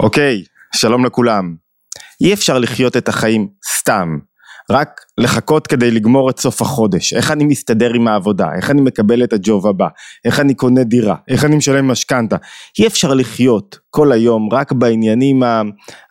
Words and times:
אוקיי, 0.00 0.42
שלום 0.74 1.04
לכולם. 1.04 1.54
אי 2.20 2.32
אפשר 2.32 2.58
לחיות 2.58 2.96
את 2.96 3.08
החיים 3.08 3.48
סתם, 3.78 4.18
רק 4.70 5.00
לחכות 5.18 5.66
כדי 5.66 5.90
לגמור 5.90 6.30
את 6.30 6.40
סוף 6.40 6.62
החודש, 6.62 7.12
איך 7.12 7.30
אני 7.30 7.44
מסתדר 7.44 7.94
עם 7.94 8.08
העבודה, 8.08 8.48
איך 8.56 8.70
אני 8.70 8.80
מקבל 8.80 9.24
את 9.24 9.32
הג'וב 9.32 9.66
הבא, 9.66 9.86
איך 10.24 10.40
אני 10.40 10.54
קונה 10.54 10.84
דירה, 10.84 11.16
איך 11.28 11.44
אני 11.44 11.56
משלם 11.56 11.88
משכנתה, 11.88 12.36
אי 12.78 12.86
אפשר 12.86 13.14
לחיות 13.14 13.78
כל 13.90 14.12
היום 14.12 14.48
רק 14.52 14.72
בעניינים 14.72 15.42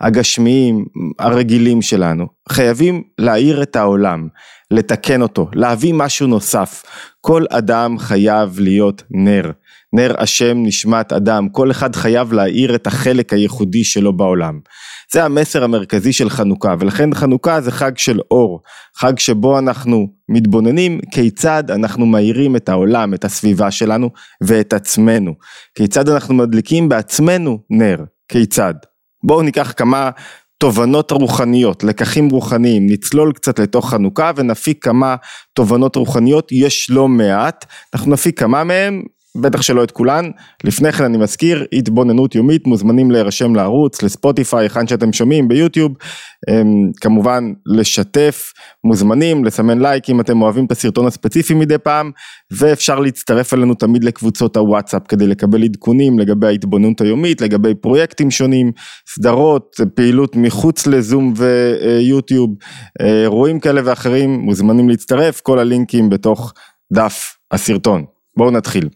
הגשמיים 0.01 0.85
הרגילים 1.19 1.81
שלנו, 1.81 2.27
חייבים 2.49 3.03
להאיר 3.17 3.63
את 3.63 3.75
העולם, 3.75 4.27
לתקן 4.71 5.21
אותו, 5.21 5.49
להביא 5.53 5.93
משהו 5.93 6.27
נוסף, 6.27 6.83
כל 7.21 7.45
אדם 7.49 7.99
חייב 7.99 8.59
להיות 8.59 9.03
נר, 9.11 9.51
נר 9.93 10.13
השם 10.17 10.57
נשמת 10.63 11.13
אדם, 11.13 11.49
כל 11.49 11.71
אחד 11.71 11.95
חייב 11.95 12.33
להאיר 12.33 12.75
את 12.75 12.87
החלק 12.87 13.33
הייחודי 13.33 13.83
שלו 13.83 14.17
בעולם. 14.17 14.59
זה 15.13 15.23
המסר 15.23 15.63
המרכזי 15.63 16.13
של 16.13 16.29
חנוכה, 16.29 16.75
ולכן 16.79 17.13
חנוכה 17.13 17.61
זה 17.61 17.71
חג 17.71 17.97
של 17.97 18.19
אור, 18.31 18.61
חג 18.97 19.19
שבו 19.19 19.59
אנחנו 19.59 20.07
מתבוננים 20.29 20.99
כיצד 21.11 21.71
אנחנו 21.71 22.05
מאירים 22.05 22.55
את 22.55 22.69
העולם, 22.69 23.13
את 23.13 23.25
הסביבה 23.25 23.71
שלנו 23.71 24.09
ואת 24.41 24.73
עצמנו, 24.73 25.33
כיצד 25.75 26.09
אנחנו 26.09 26.33
מדליקים 26.33 26.89
בעצמנו 26.89 27.59
נר, 27.69 27.97
כיצד. 28.27 28.73
בואו 29.23 29.41
ניקח 29.41 29.73
כמה 29.77 30.09
תובנות 30.57 31.11
רוחניות, 31.11 31.83
לקחים 31.83 32.29
רוחניים, 32.29 32.87
נצלול 32.89 33.33
קצת 33.33 33.59
לתוך 33.59 33.89
חנוכה 33.89 34.31
ונפיק 34.35 34.83
כמה 34.83 35.15
תובנות 35.53 35.95
רוחניות, 35.95 36.51
יש 36.51 36.89
לא 36.89 37.07
מעט, 37.07 37.65
אנחנו 37.93 38.11
נפיק 38.11 38.39
כמה 38.39 38.63
מהם 38.63 39.03
בטח 39.37 39.61
שלא 39.61 39.83
את 39.83 39.91
כולן, 39.91 40.25
לפני 40.63 40.91
כן 40.91 41.03
אני 41.03 41.17
מזכיר, 41.17 41.65
התבוננות 41.73 42.35
יומית, 42.35 42.67
מוזמנים 42.67 43.11
להירשם 43.11 43.55
לערוץ, 43.55 44.03
לספוטיפיי, 44.03 44.65
היכן 44.65 44.87
שאתם 44.87 45.13
שומעים, 45.13 45.47
ביוטיוב, 45.47 45.91
אמ, 46.49 46.91
כמובן 47.01 47.43
לשתף, 47.65 48.53
מוזמנים, 48.83 49.45
לסמן 49.45 49.79
לייק 49.79 50.09
אם 50.09 50.19
אתם 50.19 50.41
אוהבים 50.41 50.65
את 50.65 50.71
הסרטון 50.71 51.07
הספציפי 51.07 51.53
מדי 51.53 51.77
פעם, 51.77 52.11
ואפשר 52.51 52.99
להצטרף 52.99 53.53
אלינו 53.53 53.73
תמיד 53.73 54.03
לקבוצות 54.03 54.57
הוואטסאפ 54.57 55.01
כדי 55.07 55.27
לקבל 55.27 55.63
עדכונים 55.63 56.19
לגבי 56.19 56.47
ההתבוננות 56.47 57.01
היומית, 57.01 57.41
לגבי 57.41 57.75
פרויקטים 57.75 58.31
שונים, 58.31 58.71
סדרות, 59.15 59.75
פעילות 59.95 60.35
מחוץ 60.35 60.87
לזום 60.87 61.33
ויוטיוב, 61.37 62.49
אירועים 62.99 63.59
כאלה 63.59 63.81
ואחרים, 63.85 64.39
מוזמנים 64.39 64.89
להצטרף, 64.89 65.41
כל 65.41 65.59
הלינקים 65.59 66.09
בתוך 66.09 66.53
דף 66.93 67.35
הסרטון. 67.51 68.05
בואו 68.37 68.51
נתחיל. 68.51 68.89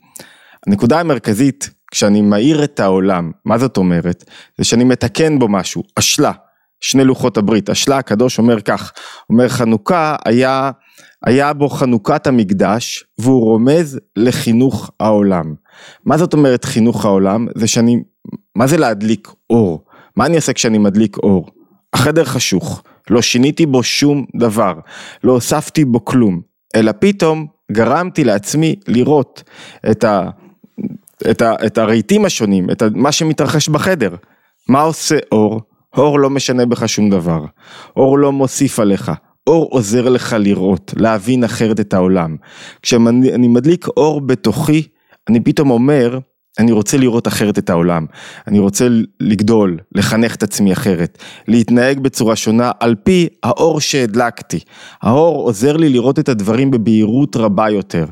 הנקודה 0.67 1.00
המרכזית 1.00 1.69
כשאני 1.91 2.22
מאיר 2.22 2.63
את 2.63 2.80
העולם, 2.80 3.31
מה 3.45 3.58
זאת 3.58 3.77
אומרת? 3.77 4.23
זה 4.58 4.63
שאני 4.63 4.83
מתקן 4.83 5.39
בו 5.39 5.47
משהו, 5.47 5.83
אשלה, 5.95 6.31
שני 6.81 7.03
לוחות 7.03 7.38
הברית, 7.38 7.69
אשלה 7.69 7.97
הקדוש 7.97 8.39
אומר 8.39 8.61
כך, 8.61 8.94
אומר 9.30 9.50
חנוכה 9.50 10.16
היה, 10.25 10.72
היה 11.25 11.53
בו 11.53 11.69
חנוכת 11.69 12.28
המקדש 12.28 13.03
והוא 13.17 13.41
רומז 13.41 14.00
לחינוך 14.16 14.91
העולם. 15.00 15.55
מה 16.05 16.17
זאת 16.17 16.33
אומרת 16.33 16.66
חינוך 16.66 17.05
העולם? 17.05 17.47
זה 17.55 17.67
שאני, 17.67 18.03
מה 18.55 18.67
זה 18.67 18.78
להדליק 18.78 19.28
אור? 19.50 19.85
מה 20.16 20.25
אני 20.25 20.35
עושה 20.35 20.53
כשאני 20.53 20.78
מדליק 20.78 21.17
אור? 21.17 21.50
החדר 21.94 22.23
חשוך, 22.23 22.83
לא 23.09 23.22
שיניתי 23.22 23.66
בו 23.66 23.83
שום 23.83 24.25
דבר, 24.35 24.73
לא 25.23 25.31
הוספתי 25.31 25.85
בו 25.85 26.05
כלום, 26.05 26.41
אלא 26.75 26.91
פתאום 27.00 27.47
גרמתי 27.72 28.23
לעצמי 28.23 28.75
לראות 28.88 29.44
את, 29.91 30.03
ה, 30.03 30.30
את, 31.32 31.42
ה, 31.42 31.54
את 31.66 31.78
הרהיטים 31.78 32.26
השונים, 32.26 32.70
את 32.70 32.84
מה 32.96 33.12
שמתרחש 33.12 33.70
בחדר. 33.70 34.16
מה 34.70 34.82
עושה 34.82 35.18
אור? 35.32 35.62
אור 35.98 36.20
לא 36.20 36.30
משנה 36.30 36.66
בך 36.66 36.90
שום 36.90 37.09
דבר. 37.09 37.46
אור 37.96 38.18
לא 38.18 38.32
מוסיף 38.32 38.80
עליך. 38.80 39.12
אור 39.48 39.68
עוזר 39.72 40.09
לך 40.09 40.36
לראות, 40.40 40.94
להבין 40.98 41.44
אחרת 41.44 41.80
את 41.80 41.94
העולם. 41.94 42.36
כשאני 42.81 43.47
מדליק 43.47 43.88
אור 43.88 44.22
בתוכי, 44.22 44.88
אני 45.30 45.40
פתאום 45.40 45.72
אומר, 45.72 46.19
אני 46.59 46.72
רוצה 46.72 46.97
לראות 46.97 47.28
אחרת 47.28 47.58
את 47.58 47.70
העולם, 47.70 48.06
אני 48.47 48.59
רוצה 48.59 48.88
לגדול, 49.20 49.78
לחנך 49.96 50.36
את 50.36 50.44
עצמי 50.44 50.74
אחרת, 50.74 51.18
להתנהג 51.47 52.00
בצורה 52.00 52.36
שונה 52.36 52.72
על 52.80 52.96
פי 53.03 53.28
האור 53.44 53.81
שהדלקתי. 53.81 54.59
האור 55.02 55.44
עוזר 55.44 55.78
לי 55.78 55.90
לראות 55.90 56.20
את 56.20 56.30
הדברים 56.30 56.72
בבהירות 56.72 57.36
רבה 57.36 57.70
יותר. 57.70 58.06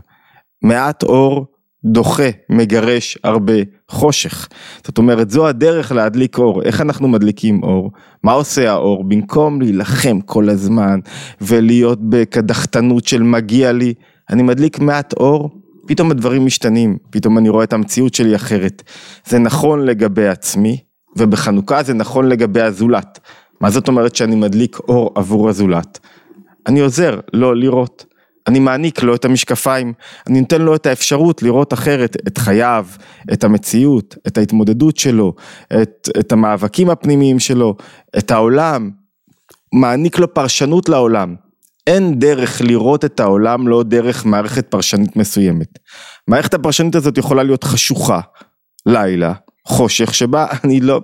מעט 0.61 1.03
אור 1.03 1.45
דוחה, 1.85 2.29
מגרש 2.49 3.17
הרבה 3.23 3.53
חושך. 3.89 4.47
זאת 4.85 4.97
אומרת, 4.97 5.29
זו 5.29 5.47
הדרך 5.47 5.91
להדליק 5.91 6.37
אור. 6.37 6.63
איך 6.63 6.81
אנחנו 6.81 7.07
מדליקים 7.07 7.63
אור? 7.63 7.91
מה 8.23 8.31
עושה 8.31 8.71
האור? 8.71 9.03
במקום 9.03 9.61
להילחם 9.61 10.21
כל 10.21 10.49
הזמן 10.49 10.99
ולהיות 11.41 11.99
בקדחתנות 12.01 13.07
של 13.07 13.23
מגיע 13.23 13.71
לי, 13.71 13.93
אני 14.29 14.43
מדליק 14.43 14.79
מעט 14.79 15.13
אור 15.13 15.49
פתאום 15.87 16.11
הדברים 16.11 16.45
משתנים, 16.45 16.97
פתאום 17.09 17.37
אני 17.37 17.49
רואה 17.49 17.63
את 17.63 17.73
המציאות 17.73 18.13
שלי 18.13 18.35
אחרת. 18.35 18.83
זה 19.25 19.39
נכון 19.39 19.85
לגבי 19.85 20.27
עצמי, 20.27 20.77
ובחנוכה 21.17 21.83
זה 21.83 21.93
נכון 21.93 22.29
לגבי 22.29 22.61
הזולת. 22.61 23.19
מה 23.61 23.69
זאת 23.69 23.87
אומרת 23.87 24.15
שאני 24.15 24.35
מדליק 24.35 24.79
אור 24.79 25.11
עבור 25.15 25.49
הזולת? 25.49 25.99
אני 26.67 26.79
עוזר 26.79 27.19
לו 27.33 27.53
לראות. 27.53 28.14
אני 28.47 28.59
מעניק 28.59 29.03
לו 29.03 29.15
את 29.15 29.25
המשקפיים, 29.25 29.93
אני 30.27 30.41
נותן 30.41 30.61
לו 30.61 30.75
את 30.75 30.85
האפשרות 30.85 31.43
לראות 31.43 31.73
אחרת 31.73 32.17
את 32.27 32.37
חייו, 32.37 32.87
את 33.33 33.43
המציאות, 33.43 34.15
את 34.27 34.37
ההתמודדות 34.37 34.97
שלו, 34.97 35.33
את, 35.81 36.09
את 36.19 36.31
המאבקים 36.31 36.89
הפנימיים 36.89 37.39
שלו, 37.39 37.75
את 38.17 38.31
העולם, 38.31 38.89
מעניק 39.73 40.19
לו 40.19 40.33
פרשנות 40.33 40.89
לעולם. 40.89 41.35
אין 41.87 42.19
דרך 42.19 42.61
לראות 42.61 43.05
את 43.05 43.19
העולם 43.19 43.67
לא 43.67 43.83
דרך 43.83 44.25
מערכת 44.25 44.67
פרשנית 44.67 45.15
מסוימת. 45.15 45.79
מערכת 46.27 46.53
הפרשנית 46.53 46.95
הזאת 46.95 47.17
יכולה 47.17 47.43
להיות 47.43 47.63
חשוכה, 47.63 48.19
לילה, 48.85 49.33
חושך, 49.67 50.13
שבה 50.13 50.47
אני 50.63 50.79
לא, 50.79 51.01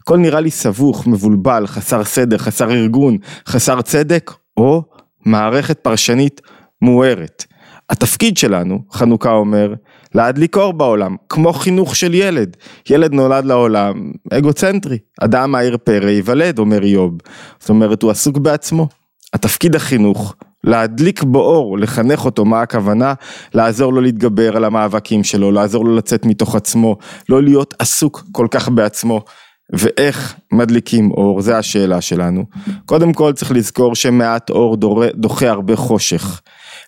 הכל 0.00 0.16
נראה 0.16 0.40
לי 0.40 0.50
סבוך, 0.50 1.06
מבולבל, 1.06 1.66
חסר 1.66 2.04
סדר, 2.04 2.38
חסר 2.38 2.70
ארגון, 2.70 3.18
חסר 3.48 3.82
צדק, 3.82 4.32
או 4.56 4.82
מערכת 5.26 5.78
פרשנית 5.78 6.40
מוארת. 6.84 7.44
התפקיד 7.90 8.36
שלנו, 8.36 8.78
חנוכה 8.92 9.32
אומר, 9.32 9.74
להדליק 10.14 10.56
אור 10.56 10.72
בעולם, 10.72 11.16
כמו 11.28 11.52
חינוך 11.52 11.96
של 11.96 12.14
ילד. 12.14 12.56
ילד 12.90 13.12
נולד 13.12 13.44
לעולם 13.44 14.10
אגוצנטרי, 14.32 14.98
אדם 15.20 15.52
מהיר 15.52 15.76
פרא 15.76 16.10
ייוולד, 16.10 16.58
אומר 16.58 16.82
איוב. 16.82 17.12
זאת 17.60 17.68
אומרת, 17.68 18.02
הוא 18.02 18.10
עסוק 18.10 18.38
בעצמו. 18.38 18.88
התפקיד 19.32 19.74
החינוך, 19.74 20.34
להדליק 20.64 21.22
בו 21.22 21.40
אור, 21.40 21.78
לחנך 21.78 22.24
אותו, 22.24 22.44
מה 22.44 22.62
הכוונה? 22.62 23.14
לעזור 23.54 23.92
לו 23.92 24.00
להתגבר 24.00 24.56
על 24.56 24.64
המאבקים 24.64 25.24
שלו, 25.24 25.52
לעזור 25.52 25.84
לו 25.84 25.96
לצאת 25.96 26.26
מתוך 26.26 26.54
עצמו, 26.54 26.96
לא 27.28 27.42
להיות 27.42 27.74
עסוק 27.78 28.24
כל 28.32 28.46
כך 28.50 28.68
בעצמו. 28.68 29.20
ואיך 29.72 30.34
מדליקים 30.52 31.10
אור, 31.10 31.40
זה 31.40 31.58
השאלה 31.58 32.00
שלנו. 32.00 32.44
קודם 32.86 33.12
כל 33.12 33.32
צריך 33.32 33.52
לזכור 33.52 33.94
שמעט 33.94 34.50
אור 34.50 34.76
דוחה 35.14 35.50
הרבה 35.50 35.76
חושך. 35.76 36.40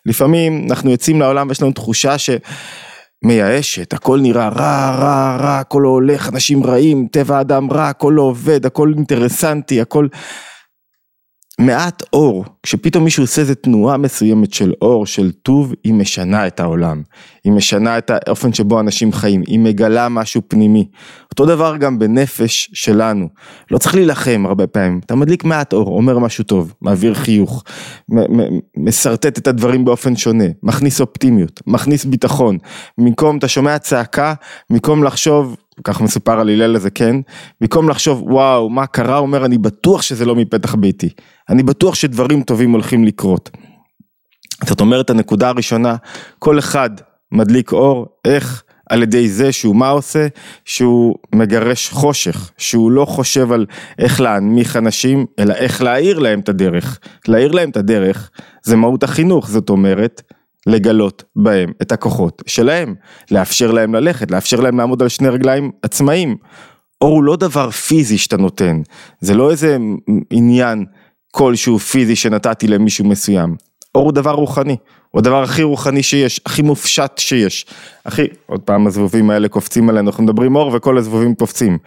לפעמים 0.07 0.67
אנחנו 0.69 0.91
יוצאים 0.91 1.19
לעולם 1.19 1.47
ויש 1.47 1.61
לנו 1.61 1.71
תחושה 1.71 2.17
ש... 2.17 2.29
מייאשת, 3.23 3.93
הכל 3.93 4.19
נראה 4.19 4.49
רע, 4.49 4.95
רע, 4.99 5.37
רע, 5.41 5.59
הכל 5.59 5.79
לא 5.83 5.89
הולך, 5.89 6.29
אנשים 6.29 6.63
רעים, 6.63 7.07
טבע 7.11 7.37
האדם 7.37 7.71
רע, 7.71 7.89
הכל 7.89 8.13
לא 8.15 8.21
עובד, 8.21 8.65
הכל 8.65 8.93
אינטרסנטי, 8.95 9.81
הכל... 9.81 10.07
מעט 11.59 12.03
אור, 12.13 12.45
כשפתאום 12.63 13.03
מישהו 13.03 13.23
עושה 13.23 13.41
איזה 13.41 13.55
תנועה 13.55 13.97
מסוימת 13.97 14.53
של 14.53 14.73
אור, 14.81 15.05
של 15.05 15.31
טוב, 15.31 15.73
היא 15.83 15.93
משנה 15.93 16.47
את 16.47 16.59
העולם. 16.59 17.01
היא 17.47 17.53
משנה 17.53 17.97
את 17.97 18.11
האופן 18.13 18.53
שבו 18.53 18.79
אנשים 18.79 19.13
חיים, 19.13 19.43
היא 19.47 19.59
מגלה 19.59 20.09
משהו 20.09 20.41
פנימי. 20.47 20.87
אותו 21.31 21.45
דבר 21.45 21.77
גם 21.77 21.99
בנפש 21.99 22.69
שלנו. 22.73 23.27
לא 23.71 23.77
צריך 23.77 23.95
להילחם 23.95 24.43
הרבה 24.47 24.67
פעמים, 24.67 24.99
אתה 25.05 25.15
מדליק 25.15 25.43
מעט 25.43 25.73
אור, 25.73 25.97
אומר 25.97 26.19
משהו 26.19 26.43
טוב, 26.43 26.73
מעביר 26.81 27.13
חיוך, 27.13 27.63
משרטט 28.77 29.37
את 29.37 29.47
הדברים 29.47 29.85
באופן 29.85 30.15
שונה, 30.15 30.43
מכניס 30.63 31.01
אופטימיות, 31.01 31.61
מכניס 31.67 32.05
ביטחון. 32.05 32.57
במקום, 32.97 33.37
אתה 33.37 33.47
שומע 33.47 33.79
צעקה, 33.79 34.33
במקום 34.69 35.03
לחשוב, 35.03 35.55
כך 35.83 36.01
מסופר 36.01 36.39
על 36.39 36.49
הלל 36.49 36.75
הזה, 36.75 36.89
כן? 36.89 37.15
במקום 37.61 37.89
לחשוב, 37.89 38.23
וואו, 38.23 38.69
מה 38.69 38.85
קרה, 38.85 39.17
אומר, 39.17 39.45
אני 39.45 39.57
בטוח 39.57 40.01
שזה 40.01 40.25
לא 40.25 40.35
מפתח 40.35 40.75
ביתי. 40.75 41.09
אני 41.49 41.63
בטוח 41.63 41.95
שדברים 41.95 42.43
טובים 42.43 42.71
הולכים 42.71 43.05
לקרות. 43.05 43.49
זאת 44.65 44.81
אומרת, 44.81 45.09
הנקודה 45.09 45.49
הראשונה, 45.49 45.95
כל 46.39 46.59
אחד 46.59 46.89
מדליק 47.31 47.71
אור, 47.71 48.05
איך? 48.25 48.63
על 48.89 49.03
ידי 49.03 49.29
זה 49.29 49.51
שהוא 49.51 49.75
מה 49.75 49.89
עושה? 49.89 50.27
שהוא 50.65 51.15
מגרש 51.35 51.89
חושך, 51.89 52.51
שהוא 52.57 52.91
לא 52.91 53.05
חושב 53.05 53.51
על 53.51 53.65
איך 53.99 54.21
להנמיך 54.21 54.75
אנשים, 54.75 55.25
אלא 55.39 55.53
איך 55.53 55.81
להאיר 55.81 56.19
להם 56.19 56.39
את 56.39 56.49
הדרך. 56.49 56.99
להאיר 57.27 57.51
להם 57.51 57.69
את 57.69 57.77
הדרך 57.77 58.29
זה 58.63 58.75
מהות 58.75 59.03
החינוך, 59.03 59.49
זאת 59.49 59.69
אומרת, 59.69 60.21
לגלות 60.67 61.23
בהם 61.35 61.71
את 61.81 61.91
הכוחות 61.91 62.41
שלהם, 62.47 62.95
לאפשר 63.31 63.71
להם 63.71 63.95
ללכת, 63.95 64.31
לאפשר 64.31 64.59
להם 64.59 64.77
לעמוד 64.77 65.01
על 65.01 65.09
שני 65.09 65.29
רגליים 65.29 65.71
עצמאיים. 65.81 66.37
אור 67.01 67.11
הוא 67.11 67.23
לא 67.23 67.35
דבר 67.35 67.71
פיזי 67.71 68.17
שאתה 68.17 68.37
נותן, 68.37 68.81
זה 69.21 69.33
לא 69.35 69.51
איזה 69.51 69.77
עניין 70.29 70.85
כלשהו 71.31 71.79
פיזי 71.79 72.15
שנתתי 72.15 72.67
למישהו 72.67 73.05
מסוים. 73.05 73.55
אור 73.95 74.03
הוא 74.03 74.13
דבר 74.13 74.31
רוחני, 74.31 74.75
הוא 75.11 75.19
הדבר 75.19 75.43
הכי 75.43 75.63
רוחני 75.63 76.03
שיש, 76.03 76.41
הכי 76.45 76.61
מופשט 76.61 77.17
שיש. 77.17 77.65
הכי, 78.05 78.21
עוד 78.45 78.61
פעם 78.61 78.87
הזבובים 78.87 79.29
האלה 79.29 79.47
קופצים 79.47 79.89
עלינו, 79.89 80.09
אנחנו 80.09 80.23
מדברים 80.23 80.55
אור 80.55 80.71
וכל 80.73 80.97
הזבובים 80.97 81.35
קופצים. 81.35 81.77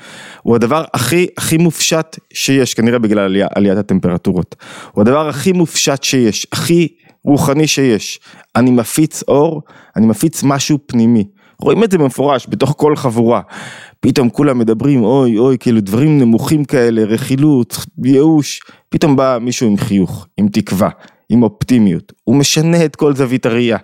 הוא 0.43 0.55
הדבר 0.55 0.85
הכי 0.95 1.27
הכי 1.39 1.57
מופשט 1.57 2.19
שיש, 2.33 2.75
כנראה 2.75 2.99
בגלל 2.99 3.25
עלייה, 3.25 3.47
עליית 3.55 3.79
הטמפרטורות. 3.79 4.57
הוא 4.93 5.03
הדבר 5.03 5.29
הכי 5.29 5.53
מופשט 5.53 6.03
שיש, 6.03 6.47
הכי 6.53 6.89
רוחני 7.25 7.67
שיש. 7.67 8.21
אני 8.57 8.71
מפיץ 8.71 9.23
אור, 9.29 9.63
אני 9.97 10.07
מפיץ 10.07 10.43
משהו 10.43 10.79
פנימי. 10.87 11.25
רואים 11.61 11.85
את 11.85 11.91
זה 11.91 11.99
במפורש 11.99 12.47
בתוך 12.49 12.75
כל 12.77 12.97
חבורה. 12.97 13.41
פתאום 14.01 14.31
כולם 14.31 14.59
מדברים 14.59 15.03
אוי 15.03 15.39
אוי 15.39 15.57
כאילו 15.61 15.81
דברים 15.81 16.19
נמוכים 16.19 16.65
כאלה, 16.65 17.05
רכילות, 17.05 17.77
ייאוש, 18.05 18.61
פתאום 18.89 19.17
בא 19.17 19.39
מישהו 19.41 19.67
עם 19.67 19.77
חיוך, 19.77 20.27
עם 20.37 20.49
תקווה, 20.49 20.89
עם 21.31 21.43
אופטימיות, 21.43 22.13
הוא 22.25 22.37
משנה 22.37 22.85
את 22.85 22.97
כל 22.97 23.15
זווית 23.15 23.47
הראייה. 23.47 23.79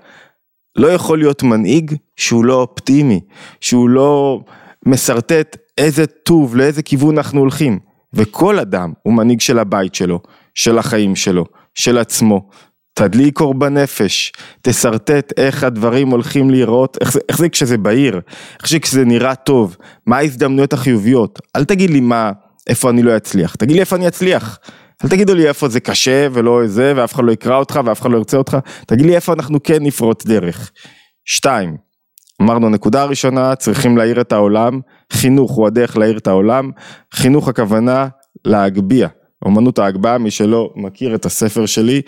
לא 0.77 0.87
יכול 0.87 1.19
להיות 1.19 1.43
מנהיג 1.43 1.95
שהוא 2.17 2.45
לא 2.45 2.55
אופטימי, 2.55 3.21
שהוא 3.61 3.89
לא 3.89 4.41
משרטט 4.87 5.57
איזה 5.79 6.07
טוב, 6.07 6.57
לאיזה 6.57 6.83
כיוון 6.83 7.17
אנחנו 7.17 7.41
הולכים. 7.41 7.79
וכל 8.13 8.59
אדם 8.59 8.93
הוא 9.03 9.15
מנהיג 9.15 9.41
של 9.41 9.59
הבית 9.59 9.95
שלו, 9.95 10.21
של 10.55 10.79
החיים 10.79 11.17
שלו, 11.17 11.45
של 11.75 11.99
עצמו. 11.99 12.49
תדליק 12.95 13.41
אור 13.41 13.55
בנפש, 13.55 14.33
תשרטט 14.63 15.33
איך 15.37 15.65
הדברים 15.65 16.09
הולכים 16.09 16.51
להיראות, 16.51 16.99
איך 17.01 17.17
איך 17.29 17.39
זה 17.39 17.49
כשזה 17.49 17.79
בהיר, 17.79 18.21
איך 18.61 18.69
זה 18.69 18.79
כשזה 18.79 19.05
נראה 19.05 19.35
טוב, 19.35 19.77
מה 20.07 20.17
ההזדמנויות 20.17 20.73
החיוביות, 20.73 21.39
אל 21.57 21.65
תגיד 21.65 21.91
לי 21.91 22.01
מה, 22.01 22.33
איפה 22.67 22.91
אני 22.91 23.03
לא 23.03 23.17
אצליח, 23.17 23.55
תגיד 23.55 23.75
לי 23.75 23.81
איפה 23.81 23.97
אני 23.97 24.09
אצליח, 24.09 24.59
אל 25.05 25.09
תגידו 25.09 25.35
לי 25.35 25.49
איפה 25.49 25.69
זה 25.69 25.81
קשה 25.81 26.27
ולא 26.33 26.67
זה 26.67 26.93
ואף 26.97 27.15
אחד 27.15 27.25
לא 27.25 27.33
יקרא 27.33 27.57
אותך 27.57 27.81
ואף 27.85 28.01
אחד 28.01 28.11
לא 28.11 28.17
ירצה 28.17 28.37
אותך, 28.37 28.57
תגיד 28.87 29.07
לי 29.07 29.15
איפה 29.15 29.33
אנחנו 29.33 29.63
כן 29.63 29.83
נפרוץ 29.83 30.27
דרך. 30.27 30.71
שתיים, 31.25 31.77
אמרנו 32.43 32.69
נקודה 32.69 33.05
ראשונה 33.05 33.57
צריכים 33.57 33.97
להאיר 33.97 34.21
את 34.21 34.33
העולם, 34.33 34.81
חינוך 35.13 35.51
הוא 35.51 35.67
הדרך 35.67 35.97
להאיר 35.97 36.19
את 36.19 36.27
העולם, 36.27 36.71
חינוך 37.13 37.49
הכוונה 37.49 38.09
להגביה. 38.45 39.09
אומנות 39.45 39.79
ההגבהה, 39.79 40.19
מי 40.19 40.31
שלא 40.31 40.73
מכיר 40.77 41.15
את 41.15 41.27
הספר 41.27 41.67
שלי, 41.67 42.03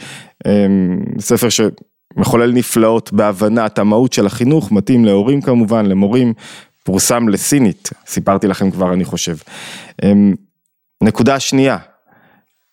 אמ, 0.46 0.98
ספר 1.20 1.48
שמחולל 1.48 2.52
נפלאות 2.52 3.12
בהבנת 3.12 3.78
המהות 3.78 4.12
של 4.12 4.26
החינוך, 4.26 4.72
מתאים 4.72 5.04
להורים 5.04 5.40
כמובן, 5.40 5.86
למורים, 5.86 6.34
פורסם 6.84 7.28
לסינית, 7.28 7.90
סיפרתי 8.06 8.46
לכם 8.46 8.70
כבר 8.70 8.92
אני 8.92 9.04
חושב. 9.04 9.36
אמ, 10.04 10.34
נקודה 11.02 11.40
שנייה, 11.40 11.76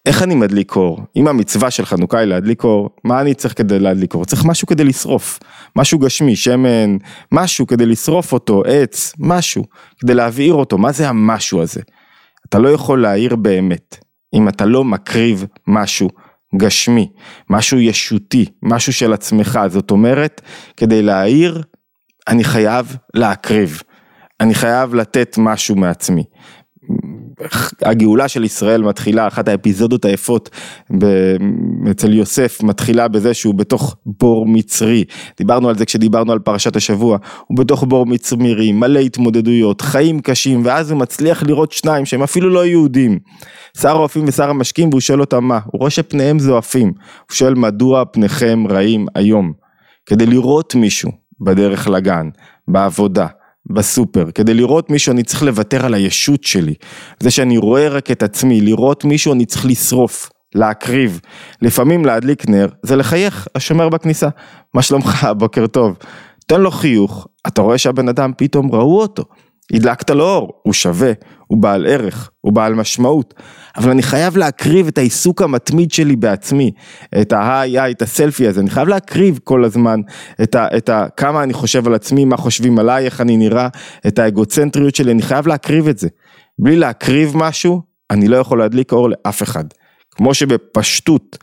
איך 0.05 0.23
אני 0.23 0.35
מדליק 0.35 0.75
אור? 0.75 0.99
אם 1.15 1.27
המצווה 1.27 1.71
של 1.71 1.85
חנוכה 1.85 2.19
היא 2.19 2.27
להדליק 2.27 2.63
אור, 2.63 2.89
מה 3.03 3.21
אני 3.21 3.33
צריך 3.33 3.57
כדי 3.57 3.79
להדליק 3.79 4.13
אור? 4.13 4.25
צריך 4.25 4.45
משהו 4.45 4.67
כדי 4.67 4.83
לשרוף, 4.83 5.39
משהו 5.75 5.99
גשמי, 5.99 6.35
שמן, 6.35 6.97
משהו 7.31 7.67
כדי 7.67 7.85
לשרוף 7.85 8.33
אותו, 8.33 8.63
עץ, 8.65 9.13
משהו, 9.19 9.63
כדי 9.99 10.13
להבעיר 10.13 10.53
אותו, 10.53 10.77
מה 10.77 10.91
זה 10.91 11.09
המשהו 11.09 11.61
הזה? 11.61 11.81
אתה 12.49 12.59
לא 12.59 12.69
יכול 12.69 13.01
להעיר 13.01 13.35
באמת, 13.35 13.97
אם 14.33 14.47
אתה 14.47 14.65
לא 14.65 14.83
מקריב 14.83 15.45
משהו 15.67 16.09
גשמי, 16.57 17.11
משהו 17.49 17.79
ישותי, 17.79 18.45
משהו 18.63 18.93
של 18.93 19.13
עצמך, 19.13 19.59
זאת 19.67 19.91
אומרת, 19.91 20.41
כדי 20.77 21.01
להעיר, 21.01 21.63
אני 22.27 22.43
חייב 22.43 22.97
להקריב, 23.13 23.81
אני 24.39 24.53
חייב 24.53 24.95
לתת 24.95 25.35
משהו 25.37 25.75
מעצמי. 25.75 26.23
הגאולה 27.81 28.27
של 28.27 28.43
ישראל 28.43 28.81
מתחילה, 28.81 29.27
אחת 29.27 29.47
האפיזודות 29.47 30.05
היפות 30.05 30.49
אצל 31.91 32.13
יוסף 32.13 32.63
מתחילה 32.63 33.07
בזה 33.07 33.33
שהוא 33.33 33.55
בתוך 33.55 33.95
בור 34.05 34.45
מצרי, 34.47 35.03
דיברנו 35.37 35.69
על 35.69 35.77
זה 35.77 35.85
כשדיברנו 35.85 36.31
על 36.31 36.39
פרשת 36.39 36.75
השבוע, 36.75 37.17
הוא 37.47 37.57
בתוך 37.57 37.83
בור 37.83 38.05
מצרי, 38.05 38.71
מלא 38.71 38.99
התמודדויות, 38.99 39.81
חיים 39.81 40.19
קשים, 40.19 40.61
ואז 40.65 40.91
הוא 40.91 40.99
מצליח 40.99 41.43
לראות 41.43 41.71
שניים 41.71 42.05
שהם 42.05 42.23
אפילו 42.23 42.49
לא 42.49 42.65
יהודים, 42.65 43.19
שר 43.77 43.95
האופים 43.95 44.25
ושר 44.27 44.49
המשקים, 44.49 44.89
והוא 44.89 45.01
שואל 45.01 45.21
אותם 45.21 45.43
מה, 45.43 45.59
הוא 45.65 45.79
רואה 45.79 45.89
שפניהם 45.89 46.39
זועפים, 46.39 46.87
הוא 47.29 47.35
שואל 47.35 47.53
מדוע 47.53 48.03
פניכם 48.11 48.63
רעים 48.69 49.05
היום, 49.15 49.53
כדי 50.05 50.25
לראות 50.25 50.75
מישהו 50.75 51.11
בדרך 51.41 51.87
לגן, 51.87 52.29
בעבודה, 52.67 53.27
בסופר, 53.69 54.31
כדי 54.35 54.53
לראות 54.53 54.89
מישהו 54.89 55.11
אני 55.13 55.23
צריך 55.23 55.43
לוותר 55.43 55.85
על 55.85 55.93
הישות 55.93 56.43
שלי, 56.43 56.73
זה 57.19 57.31
שאני 57.31 57.57
רואה 57.57 57.87
רק 57.87 58.11
את 58.11 58.23
עצמי, 58.23 58.61
לראות 58.61 59.05
מישהו 59.05 59.33
אני 59.33 59.45
צריך 59.45 59.65
לשרוף, 59.65 60.29
להקריב, 60.55 61.19
לפעמים 61.61 62.05
להדליק 62.05 62.49
נר, 62.49 62.67
זה 62.83 62.95
לחייך, 62.95 63.47
השומר 63.55 63.89
בכניסה, 63.89 64.29
מה 64.73 64.81
שלומך, 64.81 65.27
בוקר 65.39 65.67
טוב, 65.67 65.97
תן 66.47 66.61
לו 66.61 66.71
חיוך, 66.71 67.27
אתה 67.47 67.61
רואה 67.61 67.77
שהבן 67.77 68.09
אדם 68.09 68.31
פתאום 68.37 68.75
ראו 68.75 69.01
אותו, 69.01 69.23
הדלקת 69.73 70.09
לו 70.09 70.23
אור, 70.23 70.61
הוא 70.63 70.73
שווה, 70.73 71.11
הוא 71.47 71.61
בעל 71.61 71.85
ערך, 71.85 72.29
הוא 72.41 72.53
בעל 72.53 72.73
משמעות, 72.73 73.33
אבל 73.77 73.89
אני 73.89 74.03
חייב 74.03 74.37
להקריב 74.37 74.87
את 74.87 74.97
העיסוק 74.97 75.41
המתמיד 75.41 75.91
שלי 75.91 76.15
בעצמי, 76.15 76.71
את 77.21 77.33
ההיי 77.33 77.79
היי, 77.79 77.91
את 77.91 78.01
הסלפי 78.01 78.47
הזה, 78.47 78.61
אני 78.61 78.69
חייב 78.69 78.87
להקריב 78.87 79.39
כל 79.43 79.63
הזמן 79.63 79.99
את 80.43 80.55
ה, 80.55 80.67
את 80.77 80.89
ה... 80.89 81.05
כמה 81.17 81.43
אני 81.43 81.53
חושב 81.53 81.87
על 81.87 81.93
עצמי, 81.93 82.25
מה 82.25 82.37
חושבים 82.37 82.79
עליי, 82.79 83.05
איך 83.05 83.21
אני 83.21 83.37
נראה, 83.37 83.67
את 84.07 84.19
האגוצנטריות 84.19 84.95
שלי, 84.95 85.11
אני 85.11 85.21
חייב 85.21 85.47
להקריב 85.47 85.87
את 85.87 85.97
זה. 85.97 86.07
בלי 86.59 86.75
להקריב 86.75 87.37
משהו, 87.37 87.81
אני 88.11 88.27
לא 88.27 88.37
יכול 88.37 88.59
להדליק 88.59 88.91
אור 88.91 89.09
לאף 89.09 89.43
אחד. 89.43 89.63
כמו 90.11 90.33
שבפשטות 90.33 91.37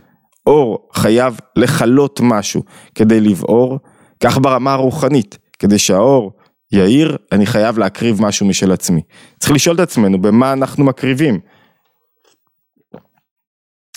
אור 0.46 0.88
חייב 0.94 1.40
לכלות 1.56 2.20
משהו 2.22 2.62
כדי 2.94 3.20
לבעור, 3.20 3.78
כך 4.20 4.38
ברמה 4.38 4.72
הרוחנית, 4.72 5.38
כדי 5.58 5.78
שהאור 5.78 6.32
יאיר, 6.72 7.16
אני 7.32 7.46
חייב 7.46 7.78
להקריב 7.78 8.22
משהו 8.22 8.46
משל 8.46 8.72
עצמי. 8.72 9.00
צריך 9.38 9.52
לשאול 9.52 9.74
את 9.74 9.80
עצמנו 9.80 10.22
במה 10.22 10.52
אנחנו 10.52 10.84
מקריבים. 10.84 11.40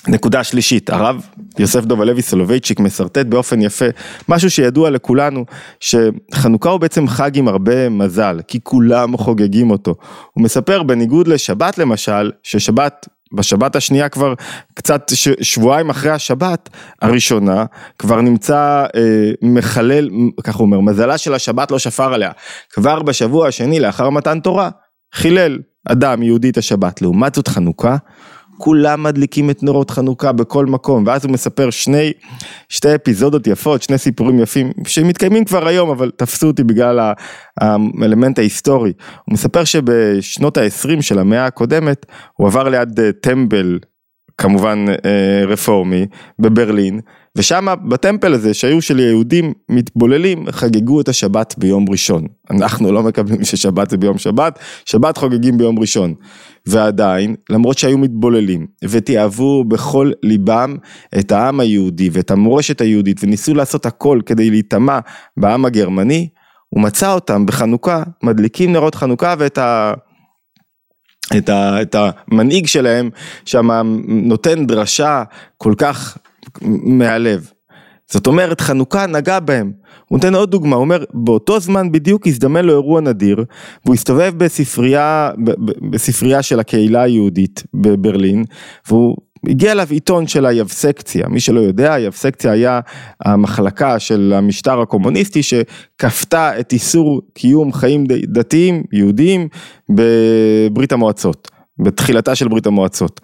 נקודה 0.07 0.44
שלישית, 0.44 0.89
הרב 0.89 1.27
יוסף 1.60 1.86
דוב 1.86 2.01
הלוי 2.01 2.22
סולובייצ'יק 2.22 2.80
משרטט 2.80 3.25
באופן 3.25 3.62
יפה 3.62 3.86
משהו 4.30 4.50
שידוע 4.50 4.89
לכולנו 4.89 5.45
שחנוכה 5.80 6.69
הוא 6.69 6.80
בעצם 6.80 7.07
חג 7.07 7.38
עם 7.38 7.48
הרבה 7.48 7.89
מזל 7.89 8.39
כי 8.48 8.60
כולם 8.63 9.18
חוגגים 9.18 9.71
אותו. 9.71 9.95
הוא 10.33 10.44
מספר 10.44 10.83
בניגוד 10.83 11.28
לשבת 11.28 11.78
למשל 11.78 12.31
ששבת 12.44 13.07
בשבת 13.33 13.75
השנייה 13.75 14.09
כבר 14.09 14.33
קצת 14.73 15.11
ש, 15.16 15.30
שבועיים 15.42 15.90
אחרי 15.90 16.11
השבת 16.11 16.69
הראשונה 17.02 17.66
כבר 18.00 18.21
נמצא 18.21 18.85
אה, 18.95 19.31
מחלל, 19.42 20.09
כך 20.44 20.56
הוא 20.56 20.66
אומר, 20.66 20.80
מזלה 20.80 21.18
של 21.18 21.33
השבת 21.33 21.71
לא 21.71 21.80
שפר 21.80 22.14
עליה. 22.14 22.31
כבר 22.69 23.02
בשבוע 23.02 23.47
השני 23.47 23.80
לאחר 23.80 24.09
מתן 24.09 24.40
תורה 24.40 24.69
חילל 25.14 25.59
אדם 25.90 26.23
יהודי 26.23 26.50
את 26.50 26.57
השבת. 26.57 27.02
לעומת 27.02 27.35
זאת 27.35 27.47
חנוכה 27.47 27.95
כולם 28.57 29.04
מדליקים 29.04 29.50
את 29.50 29.64
נורות 29.64 29.92
חנוכה 29.92 30.31
בכל 30.31 30.66
מקום, 30.66 31.04
ואז 31.07 31.26
הוא 31.26 31.31
מספר 31.31 31.69
שני, 31.69 32.12
שתי 32.69 32.95
אפיזודות 32.95 33.47
יפות, 33.47 33.83
שני 33.83 33.97
סיפורים 33.97 34.40
יפים, 34.40 34.71
שמתקיימים 34.88 35.45
כבר 35.45 35.68
היום, 35.68 35.90
אבל 35.90 36.12
תפסו 36.18 36.47
אותי 36.47 36.64
בגלל 36.64 37.14
האלמנט 37.62 38.40
ההיסטורי. 38.40 38.94
הוא 39.26 39.33
מספר 39.33 39.64
שבשנות 39.64 40.57
ה-20 40.57 41.02
של 41.02 41.19
המאה 41.19 41.45
הקודמת, 41.45 42.06
הוא 42.33 42.47
עבר 42.47 42.69
ליד 42.69 43.00
אה, 43.00 43.12
טמבל, 43.21 43.80
כמובן 44.38 44.85
אה, 45.06 45.45
רפורמי, 45.47 46.06
בברלין, 46.40 47.00
ושם 47.38 47.68
בטמפל 47.90 48.33
הזה 48.33 48.54
שהיו 48.54 48.81
של 48.81 49.00
יהודים 49.00 49.54
מתבוללים 49.69 50.52
חגגו 50.52 51.02
את 51.02 51.09
השבת 51.09 51.56
ביום 51.57 51.85
ראשון. 51.90 52.26
אנחנו 52.52 52.92
לא 52.92 53.04
מקבלים 53.04 53.44
ששבת 53.44 53.90
זה 53.90 53.97
ביום 53.97 54.18
שבת, 54.18 54.59
שבת 54.85 55.18
חוגגים 55.18 55.57
ביום 55.57 55.80
ראשון. 55.80 56.14
ועדיין, 56.68 57.36
למרות 57.50 57.78
שהיו 57.78 57.98
מתבוללים 57.98 58.68
ותיעבו 58.84 59.64
בכל 59.64 60.12
ליבם 60.24 60.78
את 61.19 61.31
העם 61.31 61.60
היהודי 61.60 62.10
ואת 62.12 62.31
המורשת 62.31 62.81
היהודית 62.81 63.24
וניסו 63.24 63.54
לעשות 63.54 63.86
הכל 63.86 64.19
כדי 64.26 64.50
להיטמע 64.50 65.00
בעם 65.38 65.66
הגרמני, 65.66 66.30
הוא 66.69 66.81
מצא 66.84 67.14
אותם 67.14 67.45
בחנוכה, 67.45 68.04
מדליקים 68.24 68.72
נרות 68.74 68.95
חנוכה 68.95 69.36
ואת 69.40 69.57
ה... 69.57 69.94
את, 71.38 71.50
ה, 71.50 71.81
את 71.81 71.95
המנהיג 72.00 72.68
שלהם 72.68 73.10
שם 73.45 73.69
נותן 74.07 74.66
דרשה 74.66 75.24
כל 75.57 75.74
כך 75.78 76.18
מהלב. 76.84 77.52
זאת 78.12 78.28
אומרת 78.28 78.62
חנוכה 78.62 79.06
נגע 79.06 79.40
בהם. 79.40 79.71
הוא 80.07 80.18
נותן 80.18 80.35
עוד 80.35 80.52
דוגמה, 80.52 80.76
הוא 80.76 80.83
אומר 80.83 81.04
באותו 81.14 81.59
זמן 81.59 81.92
בדיוק 81.92 82.28
הזדמן 82.28 82.66
לו 82.66 82.74
אירוע 82.74 83.02
נדיר 83.02 83.45
והוא 83.85 83.95
הסתובב 83.95 84.33
בספרייה, 84.38 85.31
בספרייה 85.92 86.44
של 86.44 86.59
הקהילה 86.59 87.02
היהודית 87.02 87.64
בברלין 87.74 88.44
והוא 88.88 89.16
הגיע 89.50 89.71
אליו 89.71 89.88
עיתון 89.92 90.28
של 90.28 90.45
היבסקציה, 90.45 91.28
מי 91.28 91.40
שלא 91.40 91.59
יודע, 91.59 91.94
היבסקציה 91.94 92.52
היה 92.52 92.80
המחלקה 93.26 94.00
של 94.00 94.33
המשטר 94.35 94.81
הקומוניסטי 94.81 95.42
שכפתה 95.44 96.59
את 96.59 96.74
איסור 96.74 97.21
קיום 97.33 97.74
חיים 97.74 98.04
דתיים 98.07 98.83
יהודיים 98.94 99.47
בברית 99.90 100.92
המועצות, 100.92 101.52
בתחילתה 101.80 102.35
של 102.35 102.47
ברית 102.47 102.66
המועצות. 102.66 103.21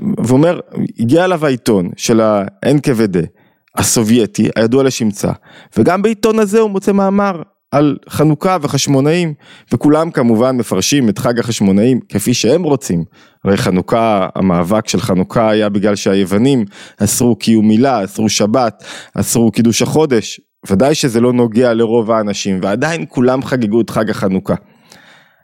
והוא 0.00 0.38
אומר, 0.38 0.60
הגיע 0.98 1.24
אליו 1.24 1.46
העיתון 1.46 1.90
של 1.96 2.20
ה-NKVD 2.20 3.39
הסובייטי, 3.76 4.48
הידוע 4.56 4.82
לשמצה, 4.82 5.32
וגם 5.76 6.02
בעיתון 6.02 6.38
הזה 6.38 6.60
הוא 6.60 6.70
מוצא 6.70 6.92
מאמר 6.92 7.42
על 7.70 7.96
חנוכה 8.08 8.56
וחשמונאים, 8.62 9.34
וכולם 9.72 10.10
כמובן 10.10 10.56
מפרשים 10.56 11.08
את 11.08 11.18
חג 11.18 11.38
החשמונאים 11.38 12.00
כפי 12.08 12.34
שהם 12.34 12.62
רוצים. 12.62 13.04
הרי 13.44 13.56
חנוכה, 13.56 14.28
המאבק 14.34 14.88
של 14.88 15.00
חנוכה 15.00 15.50
היה 15.50 15.68
בגלל 15.68 15.96
שהיוונים 15.96 16.64
אסרו 16.98 17.36
קיום 17.36 17.68
מילה, 17.68 18.04
אסרו 18.04 18.28
שבת, 18.28 18.84
אסרו 19.14 19.50
קידוש 19.52 19.82
החודש, 19.82 20.40
ודאי 20.70 20.94
שזה 20.94 21.20
לא 21.20 21.32
נוגע 21.32 21.74
לרוב 21.74 22.10
האנשים, 22.10 22.58
ועדיין 22.62 23.04
כולם 23.08 23.42
חגגו 23.42 23.80
את 23.80 23.90
חג 23.90 24.10
החנוכה. 24.10 24.54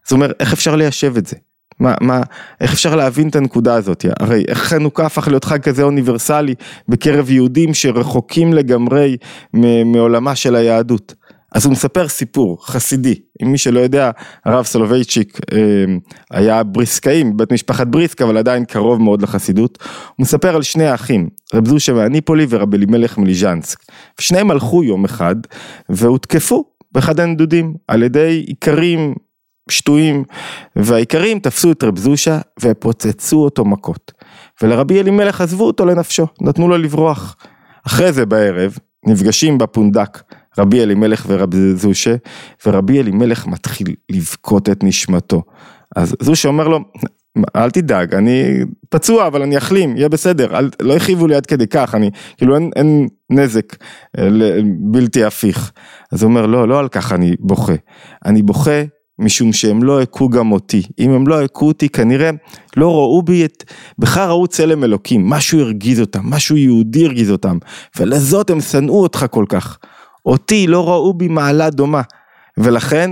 זאת 0.04 0.12
אומרת, 0.12 0.36
איך 0.40 0.52
אפשר 0.52 0.76
ליישב 0.76 1.16
את 1.16 1.26
זה? 1.26 1.36
מה, 1.80 1.94
מה, 2.00 2.20
איך 2.60 2.72
אפשר 2.72 2.96
להבין 2.96 3.28
את 3.28 3.36
הנקודה 3.36 3.74
הזאת? 3.74 4.04
הרי 4.20 4.44
איך 4.48 4.58
חנוכה 4.58 5.06
הפך 5.06 5.28
להיות 5.28 5.44
חג 5.44 5.58
כזה 5.58 5.82
אוניברסלי 5.82 6.54
בקרב 6.88 7.30
יהודים 7.30 7.74
שרחוקים 7.74 8.52
לגמרי 8.52 9.16
מעולמה 9.84 10.34
של 10.34 10.56
היהדות? 10.56 11.14
אז 11.52 11.64
הוא 11.64 11.72
מספר 11.72 12.08
סיפור 12.08 12.66
חסידי, 12.66 13.14
אם 13.42 13.52
מי 13.52 13.58
שלא 13.58 13.80
יודע, 13.80 14.10
הרב 14.44 14.64
סולובייצ'יק 14.64 15.38
אה, 15.52 15.58
היה 16.30 16.62
בריסקאי, 16.62 17.24
בית 17.36 17.52
משפחת 17.52 17.86
בריסק, 17.86 18.22
אבל 18.22 18.36
עדיין 18.36 18.64
קרוב 18.64 19.02
מאוד 19.02 19.22
לחסידות. 19.22 19.78
הוא 20.16 20.24
מספר 20.24 20.56
על 20.56 20.62
שני 20.62 20.86
האחים, 20.86 21.28
רב 21.54 21.68
זושה 21.68 21.92
מאניפולי 21.92 22.46
ורב 22.48 22.74
אלימלך 22.74 23.18
מליז'נסק. 23.18 23.78
שניהם 24.20 24.50
הלכו 24.50 24.84
יום 24.84 25.04
אחד 25.04 25.36
והותקפו 25.88 26.64
באחד 26.92 27.20
הנדודים 27.20 27.74
על 27.88 28.02
ידי 28.02 28.46
איכרים 28.48 29.14
שטויים, 29.70 30.24
והאיכרים 30.76 31.38
תפסו 31.38 31.72
את 31.72 31.84
רב 31.84 31.98
זושה 31.98 32.38
ופוצצו 32.60 33.36
אותו 33.36 33.64
מכות. 33.64 34.12
ולרבי 34.62 35.00
אלימלך 35.00 35.40
עזבו 35.40 35.64
אותו 35.64 35.84
לנפשו, 35.84 36.26
נתנו 36.40 36.68
לו 36.68 36.78
לברוח. 36.78 37.36
אחרי 37.86 38.12
זה 38.12 38.26
בערב 38.26 38.78
נפגשים 39.06 39.58
בפונדק 39.58 40.22
רבי 40.58 40.82
אלימלך 40.82 41.26
ורבי 41.28 41.74
זושה, 41.74 42.16
ורבי 42.66 43.00
אלימלך 43.00 43.46
מתחיל 43.46 43.94
לבכות 44.10 44.68
את 44.68 44.84
נשמתו. 44.84 45.42
אז 45.96 46.16
זושה 46.22 46.48
אומר 46.48 46.68
לו, 46.68 46.80
אל 47.56 47.70
תדאג, 47.70 48.14
אני 48.14 48.60
פצוע 48.88 49.26
אבל 49.26 49.42
אני 49.42 49.58
אחלים, 49.58 49.96
יהיה 49.96 50.08
בסדר, 50.08 50.58
אל, 50.58 50.70
לא 50.82 50.96
הכאיבו 50.96 51.26
לי 51.26 51.34
עד 51.34 51.46
כדי 51.46 51.66
כך, 51.66 51.94
אני, 51.94 52.10
כאילו 52.36 52.54
אין, 52.54 52.70
אין 52.76 53.08
נזק 53.30 53.76
אה, 54.18 54.28
בלתי 54.78 55.24
הפיך. 55.24 55.72
אז 56.12 56.22
הוא 56.22 56.28
אומר, 56.28 56.46
לא, 56.46 56.68
לא 56.68 56.78
על 56.78 56.88
כך 56.88 57.12
אני 57.12 57.34
בוכה, 57.40 57.74
אני 58.24 58.42
בוכה 58.42 58.82
משום 59.18 59.52
שהם 59.52 59.82
לא 59.82 60.02
הכו 60.02 60.28
גם 60.28 60.52
אותי, 60.52 60.82
אם 60.98 61.10
הם 61.10 61.28
לא 61.28 61.42
הכו 61.42 61.66
אותי 61.66 61.88
כנראה 61.88 62.30
לא 62.76 62.94
ראו 62.94 63.22
בי 63.22 63.44
את, 63.44 63.64
בך 63.98 64.18
ראו 64.18 64.46
צלם 64.46 64.84
אלוקים, 64.84 65.30
משהו 65.30 65.60
הרגיז 65.60 66.00
אותם, 66.00 66.20
משהו 66.24 66.56
יהודי 66.56 67.04
הרגיז 67.04 67.30
אותם, 67.30 67.58
ולזאת 67.98 68.50
הם 68.50 68.60
שנאו 68.60 69.02
אותך 69.02 69.26
כל 69.30 69.44
כך. 69.48 69.78
אותי 70.26 70.66
לא 70.66 70.88
ראו 70.88 71.14
בי 71.14 71.28
מעלה 71.28 71.70
דומה, 71.70 72.02
ולכן, 72.58 73.10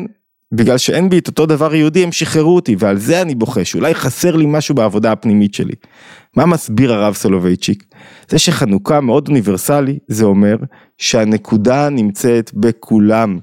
בגלל 0.55 0.79
שאין 0.79 1.11
בי 1.11 1.19
את 1.19 1.27
אותו 1.27 1.47
דבר 1.47 1.75
יהודי, 1.75 2.03
הם 2.03 2.13
שחררו 2.13 2.57
אותי, 2.57 2.77
ועל 2.79 2.99
זה 2.99 3.23
אני 3.23 3.35
בוחש, 3.35 3.75
אולי 3.75 3.95
חסר 3.95 4.37
לי 4.37 4.45
משהו 4.49 4.75
בעבודה 4.75 5.13
הפנימית 5.13 5.55
שלי. 5.55 5.75
מה 6.37 6.47
מסביר 6.47 6.93
הרב 6.93 7.15
סולובייצ'יק? 7.15 7.85
זה 8.29 8.39
שחנוכה 8.39 9.01
מאוד 9.01 9.29
אוניברסלי, 9.29 9.99
זה 10.09 10.25
אומר 10.25 10.57
שהנקודה 10.99 11.89
נמצאת 11.89 12.51
בכולם. 12.55 13.39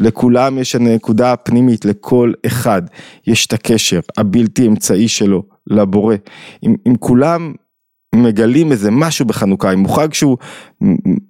לכולם 0.00 0.58
יש 0.58 0.74
הנקודה 0.74 1.32
הפנימית, 1.32 1.84
לכל 1.84 2.32
אחד 2.46 2.82
יש 3.26 3.46
את 3.46 3.52
הקשר 3.52 4.00
הבלתי 4.16 4.66
אמצעי 4.66 5.08
שלו 5.08 5.42
לבורא. 5.66 6.14
אם, 6.62 6.74
אם 6.88 6.94
כולם 6.96 7.52
מגלים 8.22 8.72
איזה 8.72 8.90
משהו 8.90 9.26
בחנוכה, 9.26 9.72
אם 9.72 9.80
הוא 9.80 9.96
חג 9.96 10.12
שהוא 10.12 10.36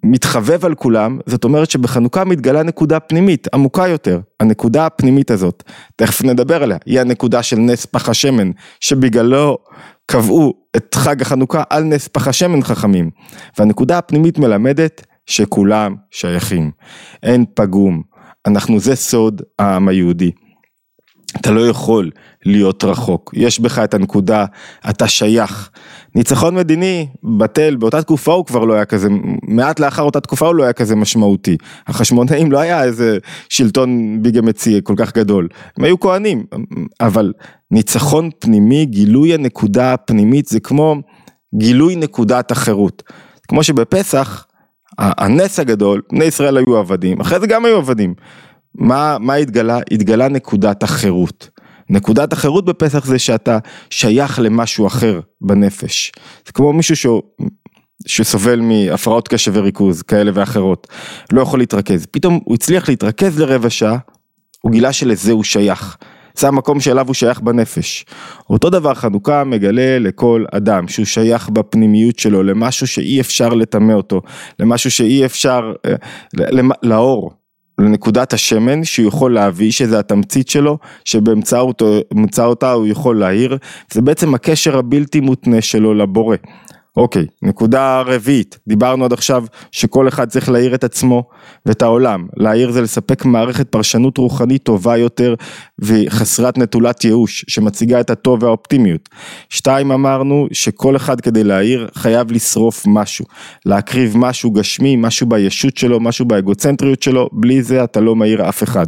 מתחבב 0.02 0.64
על 0.64 0.74
כולם, 0.74 1.18
זאת 1.26 1.44
אומרת 1.44 1.70
שבחנוכה 1.70 2.24
מתגלה 2.24 2.62
נקודה 2.62 3.00
פנימית, 3.00 3.48
עמוקה 3.54 3.88
יותר. 3.88 4.20
הנקודה 4.40 4.86
הפנימית 4.86 5.30
הזאת, 5.30 5.62
תכף 5.96 6.24
נדבר 6.24 6.62
עליה, 6.62 6.78
היא 6.86 7.00
הנקודה 7.00 7.42
של 7.42 7.56
נס 7.56 7.86
פח 7.86 8.08
השמן, 8.08 8.50
שבגללו 8.80 9.58
קבעו 10.06 10.54
את 10.76 10.94
חג 10.94 11.22
החנוכה 11.22 11.62
על 11.70 11.84
נס 11.84 12.08
פח 12.08 12.28
השמן 12.28 12.62
חכמים. 12.62 13.10
והנקודה 13.58 13.98
הפנימית 13.98 14.38
מלמדת 14.38 15.06
שכולם 15.26 15.94
שייכים. 16.10 16.70
אין 17.22 17.44
פגום. 17.54 18.02
אנחנו, 18.46 18.80
זה 18.80 18.96
סוד 18.96 19.42
העם 19.58 19.88
היהודי. 19.88 20.30
אתה 21.36 21.50
לא 21.50 21.68
יכול 21.68 22.10
להיות 22.44 22.84
רחוק, 22.84 23.34
יש 23.36 23.60
בך 23.60 23.78
את 23.78 23.94
הנקודה, 23.94 24.44
אתה 24.90 25.08
שייך. 25.08 25.70
ניצחון 26.14 26.54
מדיני, 26.54 27.06
בטל, 27.38 27.76
באותה 27.76 28.02
תקופה 28.02 28.32
הוא 28.32 28.46
כבר 28.46 28.64
לא 28.64 28.74
היה 28.74 28.84
כזה, 28.84 29.08
מעט 29.42 29.80
לאחר 29.80 30.02
אותה 30.02 30.20
תקופה 30.20 30.46
הוא 30.46 30.54
לא 30.54 30.62
היה 30.62 30.72
כזה 30.72 30.96
משמעותי. 30.96 31.56
החשמונאים 31.86 32.52
לא 32.52 32.58
היה 32.58 32.84
איזה 32.84 33.18
שלטון 33.48 34.18
ביגה 34.22 34.42
מציע 34.42 34.80
כל 34.80 34.94
כך 34.96 35.16
גדול, 35.16 35.48
הם 35.78 35.84
היו 35.84 36.00
כהנים, 36.00 36.44
אבל 37.00 37.32
ניצחון 37.70 38.30
פנימי, 38.38 38.86
גילוי 38.86 39.34
הנקודה 39.34 39.92
הפנימית 39.92 40.46
זה 40.46 40.60
כמו 40.60 40.96
גילוי 41.54 41.96
נקודת 41.96 42.50
החירות. 42.50 43.02
כמו 43.48 43.62
שבפסח, 43.62 44.46
הנס 44.98 45.60
הגדול, 45.60 46.02
בני 46.12 46.24
ישראל 46.24 46.56
היו 46.56 46.76
עבדים, 46.76 47.20
אחרי 47.20 47.40
זה 47.40 47.46
גם 47.46 47.64
היו 47.64 47.76
עבדים. 47.76 48.14
מה, 48.78 49.16
מה 49.20 49.34
התגלה? 49.34 49.78
התגלה 49.90 50.28
נקודת 50.28 50.82
החירות. 50.82 51.50
נקודת 51.90 52.32
החירות 52.32 52.64
בפסח 52.64 53.04
זה 53.04 53.18
שאתה 53.18 53.58
שייך 53.90 54.38
למשהו 54.38 54.86
אחר 54.86 55.20
בנפש. 55.40 56.12
זה 56.46 56.52
כמו 56.52 56.72
מישהו 56.72 56.96
שהוא, 56.96 57.22
שסובל 58.06 58.60
מהפרעות 58.60 59.28
קשב 59.28 59.52
וריכוז 59.54 60.02
כאלה 60.02 60.30
ואחרות, 60.34 60.86
לא 61.32 61.40
יכול 61.40 61.58
להתרכז. 61.58 62.06
פתאום 62.10 62.40
הוא 62.44 62.54
הצליח 62.54 62.88
להתרכז 62.88 63.40
לרבע 63.40 63.70
שעה, 63.70 63.98
הוא 64.60 64.72
גילה 64.72 64.92
שלזה 64.92 65.32
הוא 65.32 65.44
שייך. 65.44 65.96
זה 66.38 66.48
המקום 66.48 66.80
שאליו 66.80 67.06
הוא 67.06 67.14
שייך 67.14 67.40
בנפש. 67.40 68.04
אותו 68.50 68.70
דבר 68.70 68.94
חנוכה 68.94 69.44
מגלה 69.44 69.98
לכל 69.98 70.44
אדם 70.52 70.88
שהוא 70.88 71.06
שייך 71.06 71.48
בפנימיות 71.48 72.18
שלו 72.18 72.42
למשהו 72.42 72.86
שאי 72.86 73.20
אפשר 73.20 73.48
לטמא 73.48 73.92
אותו, 73.92 74.22
למשהו 74.58 74.90
שאי 74.90 75.24
אפשר, 75.24 75.72
אה, 75.86 75.94
לאור, 76.82 77.30
לנקודת 77.78 78.32
השמן 78.32 78.84
שהוא 78.84 79.08
יכול 79.08 79.34
להביא 79.34 79.70
שזה 79.70 79.98
התמצית 79.98 80.48
שלו 80.48 80.78
שבאמצעותה 81.04 82.72
הוא 82.72 82.86
יכול 82.86 83.18
להעיר 83.18 83.58
זה 83.92 84.02
בעצם 84.02 84.34
הקשר 84.34 84.78
הבלתי 84.78 85.20
מותנה 85.20 85.60
שלו 85.60 85.94
לבורא 85.94 86.36
אוקיי, 86.96 87.26
נקודה 87.42 88.00
רביעית, 88.00 88.58
דיברנו 88.68 89.04
עד 89.04 89.12
עכשיו 89.12 89.44
שכל 89.72 90.08
אחד 90.08 90.28
צריך 90.28 90.48
להעיר 90.48 90.74
את 90.74 90.84
עצמו 90.84 91.28
ואת 91.66 91.82
העולם, 91.82 92.26
להעיר 92.36 92.70
זה 92.70 92.82
לספק 92.82 93.24
מערכת 93.24 93.68
פרשנות 93.68 94.18
רוחנית 94.18 94.62
טובה 94.62 94.96
יותר 94.96 95.34
וחסרת 95.78 96.58
נטולת 96.58 97.04
ייאוש, 97.04 97.44
שמציגה 97.48 98.00
את 98.00 98.10
הטוב 98.10 98.42
והאופטימיות. 98.42 99.08
שתיים 99.50 99.92
אמרנו 99.92 100.46
שכל 100.52 100.96
אחד 100.96 101.20
כדי 101.20 101.44
להעיר 101.44 101.88
חייב 101.94 102.32
לשרוף 102.32 102.84
משהו, 102.86 103.24
להקריב 103.66 104.16
משהו 104.16 104.50
גשמי, 104.50 104.96
משהו 104.96 105.26
בישות 105.26 105.76
שלו, 105.76 106.00
משהו 106.00 106.24
באגוצנטריות 106.24 107.02
שלו, 107.02 107.28
בלי 107.32 107.62
זה 107.62 107.84
אתה 107.84 108.00
לא 108.00 108.14
מעיר 108.14 108.48
אף 108.48 108.62
אחד. 108.62 108.86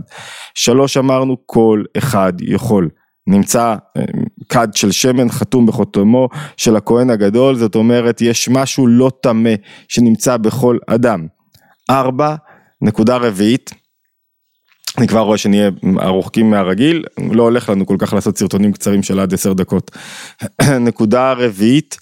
שלוש 0.54 0.96
אמרנו 0.96 1.36
כל 1.46 1.84
אחד 1.98 2.32
יכול. 2.40 2.88
נמצא 3.26 3.76
אה, 3.96 4.02
כד 4.48 4.68
של 4.74 4.90
שמן 4.90 5.28
חתום 5.28 5.66
בחותמו 5.66 6.28
של 6.56 6.76
הכהן 6.76 7.10
הגדול, 7.10 7.56
זאת 7.56 7.74
אומרת 7.74 8.20
יש 8.20 8.48
משהו 8.48 8.86
לא 8.86 9.10
טמא 9.22 9.54
שנמצא 9.88 10.36
בכל 10.36 10.78
אדם. 10.86 11.26
ארבע, 11.90 12.34
נקודה 12.80 13.16
רביעית, 13.16 13.70
אני 14.98 15.08
כבר 15.08 15.20
רואה 15.20 15.38
שנהיה 15.38 15.70
ארוכים 16.02 16.50
מהרגיל, 16.50 17.04
לא 17.32 17.42
הולך 17.42 17.68
לנו 17.68 17.86
כל 17.86 17.96
כך 17.98 18.12
לעשות 18.12 18.38
סרטונים 18.38 18.72
קצרים 18.72 19.02
של 19.02 19.20
עד 19.20 19.34
עשר 19.34 19.52
דקות. 19.52 19.90
נקודה 20.88 21.32
רביעית, 21.32 21.96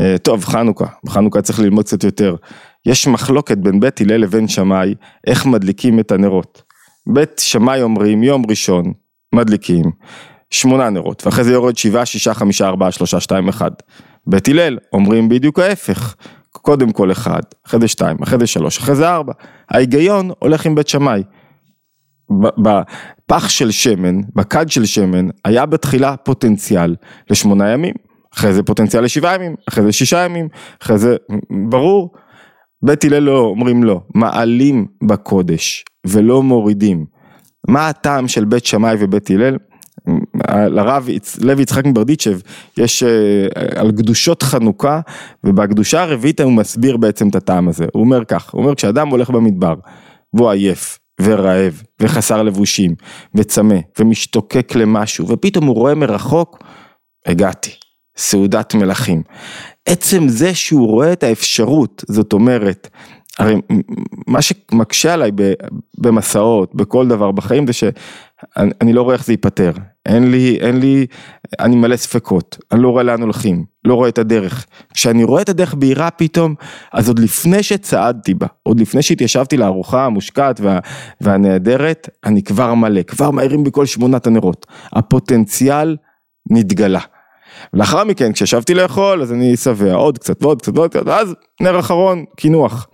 אה, 0.00 0.18
טוב 0.18 0.44
חנוכה, 0.44 0.86
בחנוכה 1.04 1.42
צריך 1.42 1.60
ללמוד 1.60 1.84
קצת 1.84 2.04
יותר. 2.04 2.36
יש 2.86 3.06
מחלוקת 3.06 3.58
בין 3.58 3.80
בית 3.80 4.00
הלל 4.00 4.16
לבין 4.16 4.48
שמאי, 4.48 4.94
איך 5.26 5.46
מדליקים 5.46 6.00
את 6.00 6.12
הנרות. 6.12 6.62
בית 7.06 7.38
שמאי 7.38 7.82
אומרים 7.82 8.22
יום 8.22 8.42
ראשון 8.50 8.92
מדליקים, 9.34 9.84
שמונה 10.50 10.90
נרות, 10.90 11.26
ואחרי 11.26 11.44
זה 11.44 11.52
יורד 11.52 11.76
שבעה, 11.76 12.06
שישה, 12.06 12.34
חמישה, 12.34 12.66
ארבעה, 12.66 12.90
שלושה, 12.90 13.20
שתיים, 13.20 13.48
אחד. 13.48 13.70
בית 14.26 14.48
הלל 14.48 14.78
אומרים 14.92 15.28
בדיוק 15.28 15.58
ההפך, 15.58 16.14
קודם 16.52 16.92
כל 16.92 17.12
אחד, 17.12 17.40
אחרי 17.66 17.80
זה 17.80 17.88
שתיים, 17.88 18.16
אחרי 18.22 18.38
זה 18.38 18.46
שלוש, 18.46 18.78
אחרי 18.78 18.94
זה 18.94 19.08
ארבע. 19.08 19.32
ההיגיון 19.70 20.30
הולך 20.38 20.66
עם 20.66 20.74
בית 20.74 20.88
שמאי. 20.88 21.22
בפח 22.58 23.48
של 23.48 23.70
שמן, 23.70 24.20
בכד 24.36 24.68
של 24.68 24.86
שמן, 24.86 25.28
היה 25.44 25.66
בתחילה 25.66 26.16
פוטנציאל 26.16 26.96
לשמונה 27.30 27.68
ימים. 27.68 27.94
אחרי 28.34 28.52
זה 28.52 28.62
פוטנציאל 28.62 29.04
לשבעה 29.04 29.34
ימים, 29.34 29.54
אחרי 29.68 29.84
זה 29.84 29.92
שישה 29.92 30.24
ימים, 30.24 30.48
אחרי 30.82 30.98
זה, 30.98 31.16
ברור. 31.68 32.14
בית 32.82 33.04
הלל 33.04 33.18
לא 33.18 33.40
אומרים 33.40 33.84
לא, 33.84 34.00
מעלים 34.14 34.86
בקודש 35.04 35.84
ולא 36.06 36.42
מורידים. 36.42 37.06
מה 37.68 37.88
הטעם 37.88 38.28
של 38.28 38.44
בית 38.44 38.66
שמאי 38.66 38.96
ובית 39.00 39.30
הלל? 39.30 39.56
לרב 40.50 41.08
לוי 41.40 41.62
יצחק 41.62 41.84
מברדיצ'ב 41.84 42.38
יש 42.76 43.02
אה, 43.02 43.46
על 43.76 43.92
קדושות 43.92 44.42
חנוכה 44.42 45.00
ובקדושה 45.44 46.02
הרביעית 46.02 46.40
הוא 46.40 46.52
מסביר 46.52 46.96
בעצם 46.96 47.28
את 47.28 47.34
הטעם 47.34 47.68
הזה, 47.68 47.86
הוא 47.92 48.00
אומר 48.00 48.24
כך, 48.24 48.50
הוא 48.50 48.62
אומר 48.62 48.74
כשאדם 48.74 49.08
הולך 49.08 49.30
במדבר 49.30 49.74
והוא 50.34 50.50
עייף 50.50 50.98
ורעב 51.20 51.82
וחסר 52.00 52.42
לבושים 52.42 52.94
וצמא 53.34 53.76
ומשתוקק 53.98 54.74
למשהו 54.74 55.28
ופתאום 55.28 55.66
הוא 55.66 55.74
רואה 55.74 55.94
מרחוק, 55.94 56.58
הגעתי, 57.26 57.70
סעודת 58.16 58.74
מלכים. 58.74 59.22
עצם 59.86 60.28
זה 60.28 60.54
שהוא 60.54 60.88
רואה 60.88 61.12
את 61.12 61.22
האפשרות, 61.22 62.04
זאת 62.08 62.32
אומרת, 62.32 62.88
הרי 63.38 63.54
מה 64.26 64.42
שמקשה 64.42 65.14
עליי 65.14 65.30
במסעות, 65.98 66.74
בכל 66.74 67.08
דבר 67.08 67.30
בחיים 67.30 67.66
זה 67.66 67.72
שאני 67.72 68.92
לא 68.92 69.02
רואה 69.02 69.14
איך 69.14 69.24
זה 69.24 69.32
ייפתר, 69.32 69.72
אין 70.08 70.30
לי, 70.30 70.58
אין 70.60 70.80
לי, 70.80 71.06
אני 71.60 71.76
מלא 71.76 71.96
ספקות, 71.96 72.58
אני 72.72 72.82
לא 72.82 72.88
רואה 72.88 73.02
לאן 73.02 73.22
הולכים, 73.22 73.64
לא 73.84 73.94
רואה 73.94 74.08
את 74.08 74.18
הדרך. 74.18 74.66
כשאני 74.94 75.24
רואה 75.24 75.42
את 75.42 75.48
הדרך 75.48 75.74
בהירה 75.74 76.10
פתאום, 76.10 76.54
אז 76.92 77.08
עוד 77.08 77.18
לפני 77.18 77.62
שצעדתי 77.62 78.34
בה, 78.34 78.46
עוד 78.62 78.80
לפני 78.80 79.02
שהתיישבתי 79.02 79.56
לארוחה 79.56 80.04
המושקעת 80.04 80.60
וה, 80.60 80.78
והנהדרת, 81.20 82.08
אני 82.24 82.42
כבר 82.42 82.74
מלא, 82.74 83.02
כבר 83.02 83.30
מאירים 83.30 83.64
בכל 83.64 83.86
שמונת 83.86 84.26
הנרות. 84.26 84.66
הפוטנציאל 84.92 85.96
נתגלה. 86.50 87.00
לאחר 87.74 88.04
מכן 88.04 88.32
כשישבתי 88.32 88.74
לאכול 88.74 89.22
אז 89.22 89.32
אני 89.32 89.56
שבע 89.56 89.94
עוד 89.94 90.18
קצת 90.18 90.42
ועוד 90.42 90.62
קצת 90.62 90.78
ועוד 90.78 90.90
קצת 90.90 91.06
ואז 91.06 91.34
נר 91.60 91.78
אחרון 91.78 92.24
קינוח. 92.36 92.88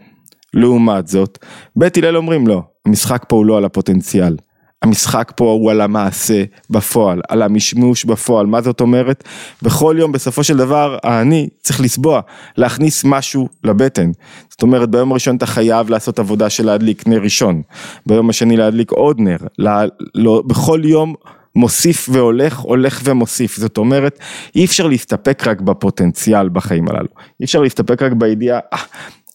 לעומת 0.55 1.09
זאת 1.09 1.39
בית 1.77 1.97
הלל 1.97 2.17
אומרים 2.17 2.47
לא 2.47 2.63
המשחק 2.87 3.25
פה 3.29 3.37
הוא 3.37 3.47
לא 3.47 3.57
על 3.57 3.65
הפוטנציאל 3.65 4.37
המשחק 4.85 5.33
פה 5.37 5.45
הוא 5.45 5.71
על 5.71 5.81
המעשה 5.81 6.45
בפועל, 6.71 7.21
על 7.29 7.43
המשמוש 7.43 8.05
בפועל, 8.05 8.47
מה 8.47 8.63
זאת 8.63 8.81
אומרת? 8.81 9.25
בכל 9.63 9.97
יום 9.99 10.13
בסופו 10.13 10.45
של 10.45 10.57
דבר 10.57 10.99
האני 11.03 11.49
צריך 11.63 11.81
לסבוע, 11.81 12.21
להכניס 12.57 13.05
משהו 13.05 13.49
לבטן. 13.65 14.11
זאת 14.51 14.63
אומרת 14.63 14.91
ביום 14.91 15.11
הראשון 15.11 15.37
אתה 15.37 15.47
חייב 15.47 15.91
לעשות 15.91 16.19
עבודה 16.19 16.51
של 16.51 16.67
להדליק 16.67 17.07
נר 17.07 17.23
ראשון, 17.23 17.63
ביום 18.07 18.31
השני 18.31 18.57
להדליק 18.57 18.91
עוד 18.91 19.21
נר, 19.21 19.37
לה, 19.59 19.83
לא, 20.15 20.43
בכל 20.47 20.81
יום 20.85 21.15
מוסיף 21.57 22.09
והולך, 22.13 22.59
הולך 22.59 23.01
ומוסיף, 23.05 23.57
זאת 23.57 23.79
אומרת 23.79 24.19
אי 24.57 24.65
אפשר 24.65 24.87
להסתפק 24.87 25.47
רק 25.47 25.61
בפוטנציאל 25.61 26.49
בחיים 26.49 26.89
הללו, 26.89 27.09
אי 27.41 27.45
אפשר 27.45 27.61
להסתפק 27.61 28.03
רק 28.03 28.13
בידיעה, 28.13 28.61
אה, 28.73 28.79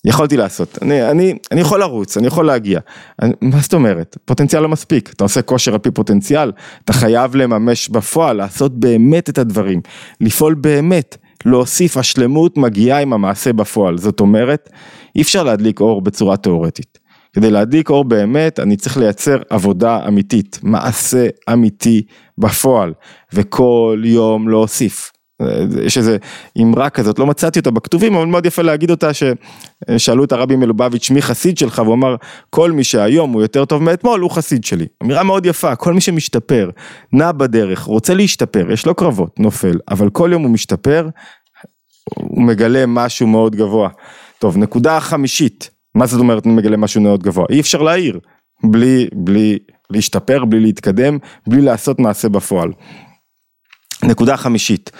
יכולתי 0.05 0.37
לעשות, 0.37 0.77
אני, 0.81 1.09
אני, 1.09 1.35
אני 1.51 1.61
יכול 1.61 1.79
לרוץ, 1.79 2.17
אני 2.17 2.27
יכול 2.27 2.45
להגיע, 2.45 2.79
אני, 3.21 3.33
מה 3.41 3.59
זאת 3.59 3.73
אומרת, 3.73 4.17
פוטנציאל 4.25 4.61
לא 4.61 4.69
מספיק, 4.69 5.09
אתה 5.13 5.23
עושה 5.23 5.41
כושר 5.41 5.73
על 5.73 5.79
פי 5.79 5.91
פוטנציאל, 5.91 6.51
אתה 6.85 6.93
חייב 6.93 7.35
לממש 7.35 7.89
בפועל, 7.89 8.37
לעשות 8.37 8.79
באמת 8.79 9.29
את 9.29 9.37
הדברים, 9.37 9.81
לפעול 10.21 10.53
באמת, 10.53 11.17
להוסיף, 11.45 11.97
השלמות 11.97 12.57
מגיעה 12.57 13.01
עם 13.01 13.13
המעשה 13.13 13.53
בפועל, 13.53 13.97
זאת 13.97 14.19
אומרת, 14.19 14.69
אי 15.15 15.21
אפשר 15.21 15.43
להדליק 15.43 15.79
אור 15.79 16.01
בצורה 16.01 16.37
תאורטית, 16.37 16.99
כדי 17.33 17.51
להדליק 17.51 17.89
אור 17.89 18.03
באמת, 18.03 18.59
אני 18.59 18.77
צריך 18.77 18.97
לייצר 18.97 19.37
עבודה 19.49 20.07
אמיתית, 20.07 20.59
מעשה 20.63 21.27
אמיתי 21.53 22.01
בפועל, 22.37 22.93
וכל 23.33 24.01
יום 24.05 24.49
להוסיף. 24.49 25.11
יש 25.83 25.97
איזה 25.97 26.17
אמרה 26.61 26.89
כזאת, 26.89 27.19
לא 27.19 27.25
מצאתי 27.25 27.59
אותה 27.59 27.71
בכתובים, 27.71 28.15
אבל 28.15 28.25
מאוד 28.25 28.45
יפה 28.45 28.61
להגיד 28.61 28.91
אותה, 28.91 29.09
ששאלו 29.13 30.23
את 30.23 30.31
הרבי 30.31 30.55
מלובביץ' 30.55 31.11
מי 31.11 31.21
חסיד 31.21 31.57
שלך, 31.57 31.81
והוא 31.85 31.95
אמר, 31.95 32.15
כל 32.49 32.71
מי 32.71 32.83
שהיום 32.83 33.31
הוא 33.31 33.41
יותר 33.41 33.65
טוב 33.65 33.83
מאתמול, 33.83 34.19
הוא 34.19 34.31
חסיד 34.31 34.63
שלי. 34.63 34.85
אמירה 35.03 35.23
מאוד 35.23 35.45
יפה, 35.45 35.75
כל 35.75 35.93
מי 35.93 36.01
שמשתפר, 36.01 36.69
נע 37.13 37.31
בדרך, 37.31 37.79
רוצה 37.79 38.13
להשתפר, 38.13 38.71
יש 38.71 38.85
לו 38.85 38.95
קרבות, 38.95 39.39
נופל, 39.39 39.79
אבל 39.89 40.09
כל 40.09 40.29
יום 40.31 40.43
הוא 40.43 40.51
משתפר, 40.51 41.09
הוא 42.15 42.43
מגלה 42.43 42.85
משהו 42.85 43.27
מאוד 43.27 43.55
גבוה. 43.55 43.89
טוב, 44.39 44.57
נקודה 44.57 44.99
חמישית, 44.99 45.69
מה 45.95 46.05
זאת 46.05 46.19
אומרת 46.19 46.45
אני 46.45 46.53
מגלה 46.53 46.77
משהו 46.77 47.01
מאוד 47.01 47.23
גבוה? 47.23 47.45
אי 47.49 47.59
אפשר 47.59 47.81
להעיר, 47.81 48.19
בלי, 48.63 49.07
בלי 49.13 49.57
להשתפר, 49.89 50.45
בלי 50.45 50.59
להתקדם, 50.59 51.17
בלי 51.47 51.61
לעשות 51.61 51.99
מעשה 51.99 52.29
בפועל. 52.29 52.71
נקודה 54.03 54.37
חמישית, 54.37 54.91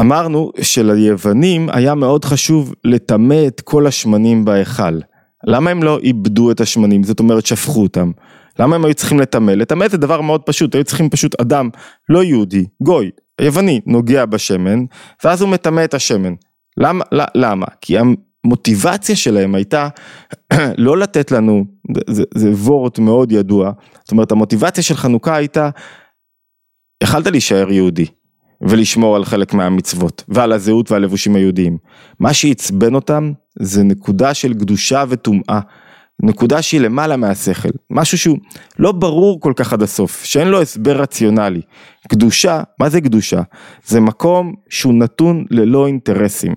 אמרנו 0.00 0.52
שליוונים 0.60 1.68
היה 1.72 1.94
מאוד 1.94 2.24
חשוב 2.24 2.74
לטמא 2.84 3.46
את 3.46 3.60
כל 3.60 3.86
השמנים 3.86 4.44
בהיכל. 4.44 5.00
למה 5.46 5.70
הם 5.70 5.82
לא 5.82 5.98
איבדו 6.02 6.50
את 6.50 6.60
השמנים, 6.60 7.02
זאת 7.02 7.20
אומרת 7.20 7.46
שפכו 7.46 7.82
אותם? 7.82 8.10
למה 8.58 8.76
הם 8.76 8.84
היו 8.84 8.94
צריכים 8.94 9.20
לטמא? 9.20 9.50
לטמא 9.50 9.88
זה 9.88 9.96
דבר 9.96 10.20
מאוד 10.20 10.42
פשוט, 10.42 10.74
היו 10.74 10.84
צריכים 10.84 11.10
פשוט 11.10 11.40
אדם 11.40 11.70
לא 12.08 12.24
יהודי, 12.24 12.64
גוי, 12.82 13.10
יווני, 13.40 13.80
נוגע 13.86 14.26
בשמן, 14.26 14.84
ואז 15.24 15.42
הוא 15.42 15.50
מטמא 15.50 15.84
את 15.84 15.94
השמן. 15.94 16.34
למה? 16.76 17.04
למה? 17.34 17.66
כי 17.80 17.96
המוטיבציה 17.98 19.16
שלהם 19.16 19.54
הייתה 19.54 19.88
לא 20.78 20.98
לתת 20.98 21.30
לנו, 21.30 21.64
זה, 22.10 22.24
זה 22.34 22.50
וורט 22.50 22.98
מאוד 22.98 23.32
ידוע, 23.32 23.70
זאת 24.04 24.12
אומרת 24.12 24.32
המוטיבציה 24.32 24.82
של 24.82 24.94
חנוכה 24.94 25.36
הייתה 25.36 25.70
יכלת 27.02 27.26
להישאר 27.26 27.72
יהודי 27.72 28.06
ולשמור 28.68 29.16
על 29.16 29.24
חלק 29.24 29.54
מהמצוות 29.54 30.24
ועל 30.28 30.52
הזהות 30.52 30.90
והלבושים 30.90 31.36
היהודיים. 31.36 31.78
מה 32.20 32.34
שעצבן 32.34 32.94
אותם 32.94 33.32
זה 33.58 33.82
נקודה 33.82 34.34
של 34.34 34.54
קדושה 34.54 35.04
וטומאה. 35.08 35.60
נקודה 36.22 36.62
שהיא 36.62 36.80
למעלה 36.80 37.16
מהשכל, 37.16 37.68
משהו 37.90 38.18
שהוא 38.18 38.38
לא 38.78 38.92
ברור 38.92 39.40
כל 39.40 39.52
כך 39.56 39.72
עד 39.72 39.82
הסוף, 39.82 40.24
שאין 40.24 40.48
לו 40.48 40.62
הסבר 40.62 40.96
רציונלי. 40.96 41.60
קדושה, 42.08 42.62
מה 42.80 42.88
זה 42.88 43.00
קדושה? 43.00 43.40
זה 43.86 44.00
מקום 44.00 44.54
שהוא 44.68 44.94
נתון 44.94 45.44
ללא 45.50 45.86
אינטרסים. 45.86 46.54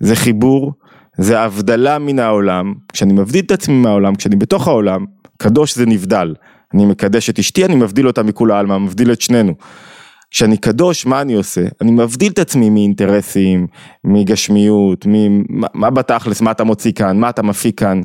זה 0.00 0.16
חיבור, 0.16 0.72
זה 1.18 1.40
הבדלה 1.40 1.98
מן 1.98 2.18
העולם, 2.18 2.74
כשאני 2.92 3.12
מבדיל 3.12 3.44
את 3.44 3.50
עצמי 3.50 3.74
מהעולם, 3.74 4.14
כשאני 4.14 4.36
בתוך 4.36 4.68
העולם, 4.68 5.04
קדוש 5.38 5.76
זה 5.76 5.86
נבדל. 5.86 6.34
אני 6.74 6.84
מקדש 6.86 7.30
את 7.30 7.38
אשתי, 7.38 7.64
אני 7.64 7.74
מבדיל 7.74 8.06
אותה 8.06 8.22
מכולי 8.22 8.54
עלמא, 8.54 8.78
מבדיל 8.78 9.12
את 9.12 9.20
שנינו. 9.20 9.54
כשאני 10.32 10.56
קדוש, 10.56 11.06
מה 11.06 11.20
אני 11.20 11.34
עושה? 11.34 11.60
אני 11.80 11.90
מבדיל 11.90 12.32
את 12.32 12.38
עצמי 12.38 12.70
מאינטרסים, 12.70 13.66
מגשמיות, 14.04 15.06
ממה 15.08 15.90
בתכלס, 15.90 16.40
מה 16.40 16.50
אתה 16.50 16.64
מוציא 16.64 16.92
כאן, 16.92 17.18
מה 17.18 17.30
אתה 17.30 17.42
מפיק 17.42 17.80
כאן. 17.80 18.00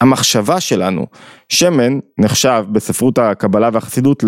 המחשבה 0.00 0.60
שלנו, 0.60 1.06
שמן 1.48 1.98
נחשב 2.18 2.64
בספרות 2.72 3.18
הקבלה 3.18 3.70
והחסידות 3.72 4.24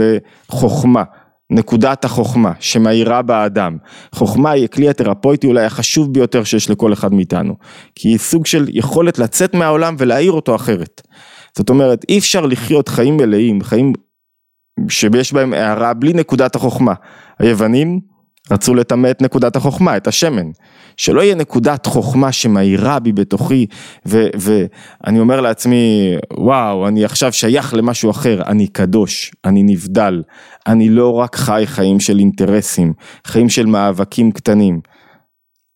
לחוכמה, 0.48 1.02
נקודת 1.50 2.04
החוכמה 2.04 2.52
שמאירה 2.60 3.22
באדם. 3.22 3.76
חוכמה 4.14 4.50
היא 4.50 4.64
הכלי 4.64 4.88
התרפויטי 4.88 5.46
אולי 5.46 5.64
החשוב 5.64 6.12
ביותר 6.12 6.44
שיש 6.44 6.70
לכל 6.70 6.92
אחד 6.92 7.14
מאיתנו, 7.14 7.54
כי 7.94 8.08
היא 8.08 8.18
סוג 8.18 8.46
של 8.46 8.66
יכולת 8.68 9.18
לצאת 9.18 9.54
מהעולם 9.54 9.94
ולהאיר 9.98 10.32
אותו 10.32 10.54
אחרת. 10.54 11.02
זאת 11.56 11.70
אומרת, 11.70 12.04
אי 12.08 12.18
אפשר 12.18 12.46
לחיות 12.46 12.88
חיים 12.88 13.16
מלאים, 13.16 13.62
חיים 13.62 13.92
שיש 14.88 15.32
בהם 15.32 15.52
הערה 15.52 15.94
בלי 15.94 16.12
נקודת 16.12 16.54
החוכמה. 16.56 16.94
היוונים 17.38 18.00
רצו 18.50 18.74
לטמא 18.74 19.10
את 19.10 19.22
נקודת 19.22 19.56
החוכמה, 19.56 19.96
את 19.96 20.06
השמן. 20.06 20.46
שלא 20.96 21.20
יהיה 21.20 21.34
נקודת 21.34 21.86
חוכמה 21.86 22.32
שמאירה 22.32 22.98
בי 22.98 23.12
בתוכי, 23.12 23.66
ואני 24.06 25.20
אומר 25.20 25.40
לעצמי, 25.40 26.14
וואו, 26.38 26.88
אני 26.88 27.04
עכשיו 27.04 27.32
שייך 27.32 27.74
למשהו 27.74 28.10
אחר, 28.10 28.42
אני 28.46 28.66
קדוש, 28.66 29.32
אני 29.44 29.62
נבדל, 29.62 30.22
אני 30.66 30.88
לא 30.88 31.12
רק 31.12 31.36
חי 31.36 31.62
חיים 31.66 32.00
של 32.00 32.18
אינטרסים, 32.18 32.92
חיים 33.26 33.48
של 33.48 33.66
מאבקים 33.66 34.32
קטנים. 34.32 34.80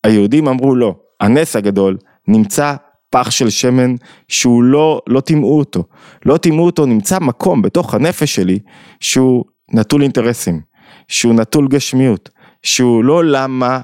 היהודים 0.03 0.47
אמרו 0.47 0.75
לא, 0.75 0.95
הנס 1.21 1.55
הגדול 1.55 1.97
נמצא 2.27 2.75
פח 3.15 3.31
של 3.31 3.49
שמן 3.49 3.95
שהוא 4.27 4.63
לא, 4.63 5.01
לא 5.07 5.19
טימאו 5.19 5.59
אותו, 5.59 5.83
לא 6.25 6.37
טימאו 6.37 6.65
אותו, 6.65 6.85
נמצא 6.85 7.19
מקום 7.19 7.61
בתוך 7.61 7.93
הנפש 7.93 8.35
שלי 8.35 8.59
שהוא 8.99 9.43
נטול 9.73 10.01
אינטרסים, 10.01 10.61
שהוא 11.07 11.33
נטול 11.33 11.67
גשמיות, 11.67 12.29
שהוא 12.63 13.03
לא 13.03 13.25
למה 13.25 13.79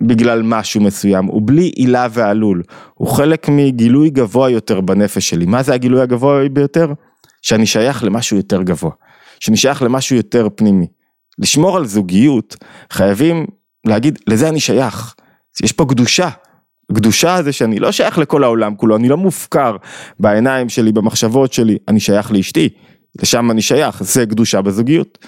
בגלל 0.00 0.42
משהו 0.42 0.80
מסוים, 0.80 1.24
הוא 1.24 1.42
בלי 1.44 1.62
עילה 1.62 2.06
ועלול, 2.10 2.62
הוא 2.94 3.08
חלק 3.08 3.48
מגילוי 3.48 4.10
גבוה 4.10 4.50
יותר 4.50 4.80
בנפש 4.80 5.28
שלי, 5.28 5.46
מה 5.46 5.62
זה 5.62 5.74
הגילוי 5.74 6.00
הגבוה 6.00 6.48
ביותר? 6.48 6.92
שאני 7.42 7.66
שייך 7.66 8.04
למשהו 8.04 8.36
יותר 8.36 8.62
גבוה, 8.62 8.90
שאני 9.40 9.56
שייך 9.56 9.82
למשהו 9.82 10.16
יותר 10.16 10.48
פנימי. 10.56 10.86
לשמור 11.38 11.76
על 11.76 11.86
זוגיות 11.86 12.56
חייבים 12.90 13.46
להגיד 13.86 14.18
לזה 14.26 14.48
אני 14.48 14.60
שייך, 14.60 15.14
יש 15.62 15.72
פה 15.72 15.84
קדושה, 15.88 16.28
קדושה 16.94 17.42
זה 17.42 17.52
שאני 17.52 17.78
לא 17.78 17.92
שייך 17.92 18.18
לכל 18.18 18.44
העולם 18.44 18.74
כולו, 18.74 18.96
אני 18.96 19.08
לא 19.08 19.16
מופקר 19.16 19.76
בעיניים 20.20 20.68
שלי, 20.68 20.92
במחשבות 20.92 21.52
שלי, 21.52 21.78
אני 21.88 22.00
שייך 22.00 22.32
לאשתי, 22.32 22.68
לשם 23.22 23.50
אני 23.50 23.62
שייך, 23.62 24.02
זה 24.02 24.26
קדושה 24.26 24.62
בזוגיות. 24.62 25.18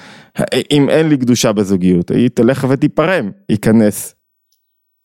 אם 0.71 0.91
אין 0.91 1.09
לי 1.09 1.17
קדושה 1.17 1.53
בזוגיות, 1.53 2.11
היא 2.11 2.29
תלך 2.29 2.67
ותיפרם, 2.69 3.31
ייכנס 3.49 4.15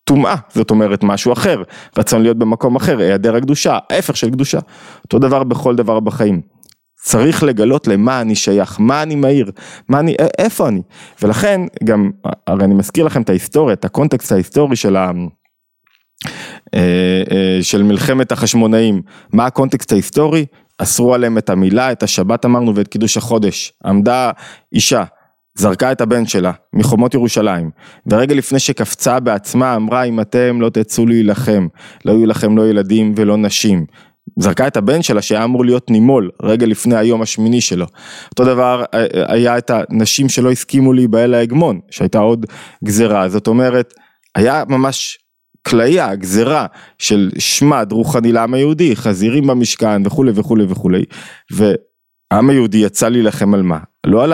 טומאה, 0.04 0.36
זאת 0.50 0.72
אומרת 0.72 1.04
משהו 1.04 1.34
אחר, 1.34 1.64
רצון 1.98 2.22
להיות 2.22 2.38
במקום 2.38 2.76
אחר, 2.76 3.00
היעדר 3.00 3.36
הקדושה, 3.36 3.78
ההפך 3.90 4.18
של 4.18 4.30
קדושה. 4.30 4.60
אותו 5.04 5.20
דבר 5.20 5.44
בכל 5.44 5.76
דבר 5.76 6.00
בחיים. 6.00 6.42
צריך 7.04 7.44
לגלות 7.44 7.88
למה 7.88 8.22
אני 8.22 8.36
שייך, 8.36 8.80
מה 8.80 9.04
אני 9.04 9.16
מהיר, 9.16 9.52
מה 9.90 10.00
אני, 10.00 10.16
איפה 10.38 10.68
אני. 10.68 10.82
ולכן 11.22 11.62
גם, 11.84 12.12
הרי 12.48 12.64
אני 12.64 12.74
מזכיר 12.74 13.06
לכם 13.06 13.22
את 13.22 13.30
ההיסטוריה, 13.30 13.74
את 13.74 13.86
הקונטקסט 13.86 14.32
ההיסטורי 14.32 14.76
של 14.76 14.96
ה... 14.96 15.12
אה, 16.74 17.24
אה, 17.32 17.60
של 17.62 17.84
מלחמת 17.84 18.32
החשמונאים, 18.32 19.02
מה 19.34 19.46
הקונטקסט 19.46 19.92
ההיסטורי? 19.92 20.46
אסרו 20.78 21.14
עליהם 21.14 21.38
את 21.38 21.50
המילה, 21.50 21.92
את 21.92 22.04
השבת 22.04 22.46
אמרנו 22.46 22.76
ואת 22.76 22.88
קידוש 22.88 23.18
החודש. 23.18 23.74
עמדה 23.86 24.32
אישה, 24.74 25.04
זרקה 25.58 25.92
את 25.92 26.02
הבן 26.02 26.26
שלה 26.26 26.52
מחומות 26.74 27.14
ירושלים, 27.14 27.70
ורגע 28.12 28.36
לפני 28.36 28.60
שקפצה 28.60 29.20
בעצמה 29.20 29.76
אמרה 29.76 30.04
אם 30.04 30.20
אתם 30.20 30.62
לא 30.62 30.70
תצאו 30.70 31.06
להילחם, 31.06 31.68
לא 32.06 32.12
יהיו 32.12 32.26
לכם 32.26 32.58
לא 32.58 32.70
ילדים 32.70 33.14
ולא 33.16 33.38
נשים. 33.38 33.86
זרקה 34.40 34.68
את 34.68 34.78
הבן 34.78 35.02
שלה 35.02 35.22
שהיה 35.22 35.44
אמור 35.44 35.66
להיות 35.66 35.90
נימול 35.90 36.30
רגע 36.44 36.66
לפני 36.66 36.96
היום 36.96 37.22
השמיני 37.22 37.62
שלו. 37.62 37.86
אותו 38.32 38.46
דבר 38.46 38.84
אה, 38.94 39.06
היה 39.28 39.58
את 39.58 39.72
הנשים 39.74 40.30
שלא 40.30 40.52
הסכימו 40.52 40.94
להיבהל 40.94 41.30
להגמון, 41.30 41.80
שהייתה 41.92 42.20
עוד 42.20 42.46
גזרה, 42.84 43.30
זאת 43.30 43.48
אומרת, 43.48 43.94
היה 44.36 44.64
ממש 44.70 45.18
כליה, 45.68 46.16
גזרה 46.16 46.66
של 46.98 47.32
שמד 47.40 47.92
רוחני 47.92 48.32
לעם 48.32 48.54
היהודי, 48.54 48.96
חזירים 48.96 49.48
במשכן 49.48 50.02
וכולי 50.06 50.32
וכולי 50.36 50.66
וכולי, 50.70 51.04
והעם 51.52 52.50
היהודי 52.50 52.78
יצא 52.78 53.10
להילחם 53.10 53.54
על 53.54 53.62
מה? 53.62 53.80
לא 54.06 54.24
על 54.24 54.34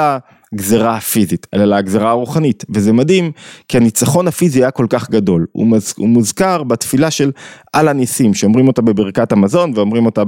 הגזרה 0.54 0.96
הפיזית, 0.96 1.48
אלא 1.54 1.64
על 1.64 1.74
הגזרה 1.74 2.10
הרוחנית, 2.10 2.66
וזה 2.70 2.94
מדהים, 2.94 3.32
כי 3.68 3.78
הניצחון 3.78 4.28
הפיזי 4.28 4.60
היה 4.60 4.72
כל 4.72 4.86
כך 4.90 5.10
גדול, 5.10 5.46
הוא, 5.52 5.68
מז, 5.68 5.94
הוא 5.98 6.10
מוזכר 6.10 6.64
בתפילה 6.64 7.12
של 7.12 7.32
על 7.74 7.88
הניסים, 7.88 8.34
שאומרים 8.34 8.68
אותה 8.68 8.82
בברכת 8.82 9.32
המזון, 9.32 9.72
ואומרים 9.76 10.06
אותה 10.06 10.24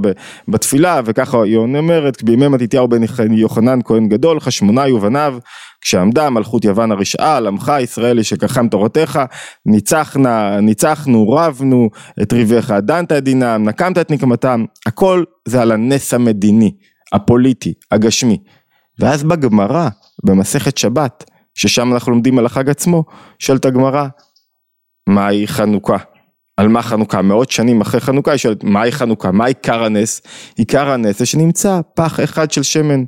בתפילה, 0.48 1.00
וככה 1.04 1.42
היא 1.42 1.56
אומרת, 1.56 2.22
בימי 2.22 2.48
מתתיהו 2.48 2.88
בן 2.88 3.02
יוחנן 3.30 3.78
כהן 3.84 4.08
גדול, 4.08 4.40
חשמונאי 4.40 4.92
ובניו, 4.92 5.38
כשעמדה 5.80 6.30
מלכות 6.30 6.64
יוון 6.64 6.92
הרשעה 6.92 7.36
על 7.36 7.46
עמך 7.46 7.72
ישראל 7.80 8.18
ישכחם 8.18 8.68
תורתך 8.68 9.20
ניצחנה 9.66 10.60
ניצחנו 10.60 11.30
רבנו 11.30 11.88
את 12.22 12.32
ריביך 12.32 12.70
דנת 12.70 13.12
את 13.12 13.24
דינם 13.24 13.68
נקמת 13.68 13.98
את 13.98 14.10
נקמתם 14.10 14.64
הכל 14.86 15.24
זה 15.48 15.62
על 15.62 15.72
הנס 15.72 16.14
המדיני 16.14 16.70
הפוליטי 17.12 17.72
הגשמי 17.90 18.38
ואז 18.98 19.24
בגמרא 19.24 19.88
במסכת 20.24 20.78
שבת 20.78 21.24
ששם 21.54 21.92
אנחנו 21.92 22.12
לומדים 22.12 22.38
על 22.38 22.46
החג 22.46 22.70
עצמו 22.70 23.04
שואלת 23.38 23.64
הגמרא 23.64 24.06
מהי 25.08 25.46
חנוכה 25.46 25.96
על 26.56 26.68
מה 26.68 26.82
חנוכה, 26.82 27.22
מאות 27.22 27.50
שנים 27.50 27.80
אחרי 27.80 28.00
חנוכה, 28.00 28.30
היא 28.30 28.38
שואלת, 28.38 28.64
מהי 28.64 28.92
חנוכה, 28.92 29.32
מה 29.32 29.46
עיקר 29.46 29.84
הנס? 29.84 30.22
עיקר 30.56 30.90
הנס 30.90 31.18
זה 31.18 31.26
שנמצא 31.26 31.80
פח 31.94 32.20
אחד 32.20 32.50
של 32.50 32.62
שמן, 32.62 33.04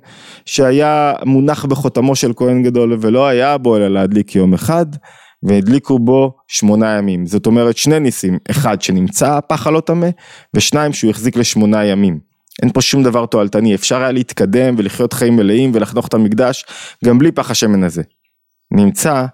שהיה 0.47 1.13
מונח 1.25 1.65
בחותמו 1.65 2.17
של 2.17 2.33
כהן 2.37 2.63
גדול, 2.63 2.97
ולא 3.01 3.27
היה 3.27 3.59
בו 3.59 3.77
אלא 3.77 3.89
להדליק 3.89 4.35
יום 4.35 4.55
אחד, 4.55 4.87
והדליקו 5.43 5.99
בו 5.99 6.37
שמונה 6.49 6.99
ימים. 6.99 7.27
זאת 7.27 7.47
אומרת, 7.47 7.77
שני 7.77 8.01
ניסים, 8.01 8.39
אחד 8.51 8.83
שנמצא 8.83 9.37
הפח 9.37 9.67
הלא 9.67 9.81
טמא, 9.81 10.09
ושניים 10.55 10.93
שהוא 10.93 11.11
החזיק 11.11 11.37
לשמונה 11.37 11.85
ימים. 11.85 12.34
אין 12.63 12.73
פה 12.73 12.81
שום 12.81 13.03
דבר 13.03 13.27
תועלתני, 13.27 13.75
אפשר 13.75 14.01
היה 14.01 14.13
להתקדם 14.13 14.75
ולחיות 14.79 15.13
חיים 15.13 15.37
מלאים 15.37 15.71
ולחנוך 15.75 16.07
את 16.09 16.15
המקדש, 16.15 16.65
גם 17.05 17.19
בלי 17.19 17.33
פח 17.33 17.51
השמן 17.51 17.85
הזה. 17.85 18.03
נמצא 18.71 19.25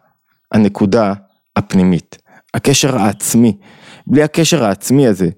הנקודה 0.53 1.13
הפנימית, 1.57 2.19
הקשר 2.55 2.97
העצמי. 2.97 3.57
בלי 4.07 4.23
הקשר 4.23 4.65
העצמי 4.65 5.07
הזה, 5.07 5.29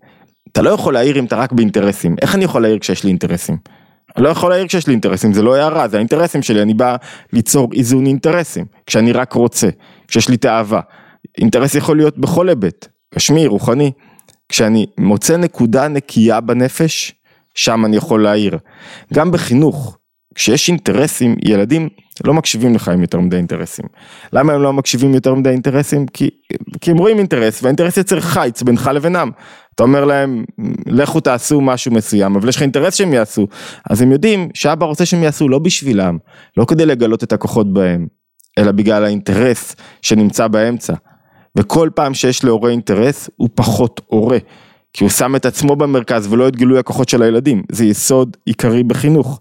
אתה 0.53 0.63
לא 0.63 0.71
יכול 0.71 0.95
להעיר 0.95 1.19
אם 1.19 1.25
אתה 1.25 1.37
רק 1.37 1.53
באינטרסים. 1.53 2.17
איך 2.23 2.35
אני 2.35 2.45
יכול 2.45 2.63
להעיר 2.63 2.79
כשיש 2.79 3.05
לי 3.05 3.11
אינטרסים? 3.11 3.57
אני 4.17 4.25
לא 4.25 4.29
יכול 4.29 4.51
להעיר 4.51 4.67
כשיש 4.67 4.87
לי 4.87 4.93
אינטרסים, 4.93 5.33
זה 5.33 5.43
לא 5.43 5.55
הערה, 5.55 5.89
זה 5.89 5.97
האינטרסים 5.97 6.43
שלי, 6.43 6.63
אני 6.63 6.75
בא 6.75 6.97
ליצור 7.33 7.69
איזון 7.75 8.07
אינטרסים, 8.07 8.65
כשאני 8.87 9.13
רק 9.13 9.33
רוצה, 9.33 9.69
כשיש 10.09 10.29
לי 10.29 10.37
תאווה. 10.37 10.81
אינטרס 11.39 11.75
יכול 11.75 11.97
להיות 11.97 12.19
בכל 12.19 12.49
היבט, 12.49 12.89
גשמי, 13.15 13.47
רוחני. 13.47 13.93
כשאני 14.49 14.87
מוצא 14.99 15.37
נקודה 15.37 15.89
נקייה 15.89 16.41
בנפש, 16.41 17.15
שם 17.55 17.85
אני 17.85 17.97
יכול 17.97 18.23
להעיר. 18.23 18.59
גם 19.15 19.31
בחינוך, 19.31 19.99
כשיש 20.35 20.69
אינטרסים, 20.69 21.37
ילדים 21.45 21.89
לא 22.25 22.35
מקשיבים 22.35 22.75
לך 22.75 22.89
עם 22.89 23.01
יותר 23.01 23.21
מדי 23.21 23.37
אינטרסים. 23.37 23.85
למה 24.33 24.53
הם 24.53 24.63
לא 24.63 24.73
מקשיבים 24.73 25.15
יותר 25.15 25.35
מדי 25.35 25.51
אינטרסים? 25.51 26.07
כי, 26.07 26.31
כי 26.81 26.91
הם 26.91 26.99
רואים 26.99 27.19
אינטרס, 27.19 27.63
והאינטרס 27.63 27.97
יוצר 27.97 28.21
חיץ 28.21 28.63
בינך 28.63 28.91
לבינם. 28.95 29.31
אתה 29.75 29.83
אומר 29.83 30.05
להם, 30.05 30.45
לכו 30.87 31.21
תעשו 31.21 31.61
משהו 31.61 31.93
מסוים, 31.93 32.37
אבל 32.37 32.49
יש 32.49 32.57
לך 32.57 32.63
אינטרס 32.63 32.95
שהם 32.95 33.13
יעשו. 33.13 33.47
אז 33.91 34.03
הם 34.03 34.13
יודעים 34.13 34.49
שאבא 34.55 34.87
רוצה 34.87 35.07
שהם 35.07 35.23
יעשו 35.23 35.49
לא 35.49 35.59
בשבילם, 35.59 36.19
לא 36.57 36.65
כדי 36.65 36.87
לגלות 36.87 37.25
את 37.25 37.33
הכוחות 37.33 37.73
בהם, 37.73 38.07
אלא 38.59 38.73
בגלל 38.73 39.05
האינטרס 39.05 39.77
שנמצא 40.03 40.49
באמצע. 40.49 40.95
וכל 41.59 41.91
פעם 41.95 42.15
שיש 42.15 42.45
להורה 42.45 42.71
אינטרס, 42.71 43.31
הוא 43.37 43.49
פחות 43.55 44.01
הורה. 44.07 44.39
כי 44.93 45.05
הוא 45.05 45.11
שם 45.11 45.37
את 45.37 45.47
עצמו 45.47 45.77
במרכז 45.77 46.33
ולא 46.33 46.49
את 46.49 46.57
גילוי 46.57 46.79
הכוחות 46.79 47.09
של 47.09 47.23
הילדים. 47.23 47.63
זה 47.73 47.85
יסוד 47.85 48.37
עיקרי 48.45 48.83
בחינוך. 48.83 49.41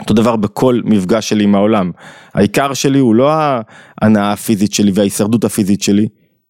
אותו 0.00 0.14
דבר 0.14 0.36
בכל 0.36 0.80
מפגש 0.84 1.28
שלי 1.28 1.44
עם 1.44 1.54
העולם. 1.54 1.90
העיקר 2.34 2.74
שלי 2.74 2.98
הוא 2.98 3.14
לא 3.14 3.32
ההנאה 3.32 4.32
הפיזית 4.32 4.72
שלי 4.72 4.90
וההישרדות 4.94 5.44
הפיזית 5.44 5.82
שלי, 5.82 6.08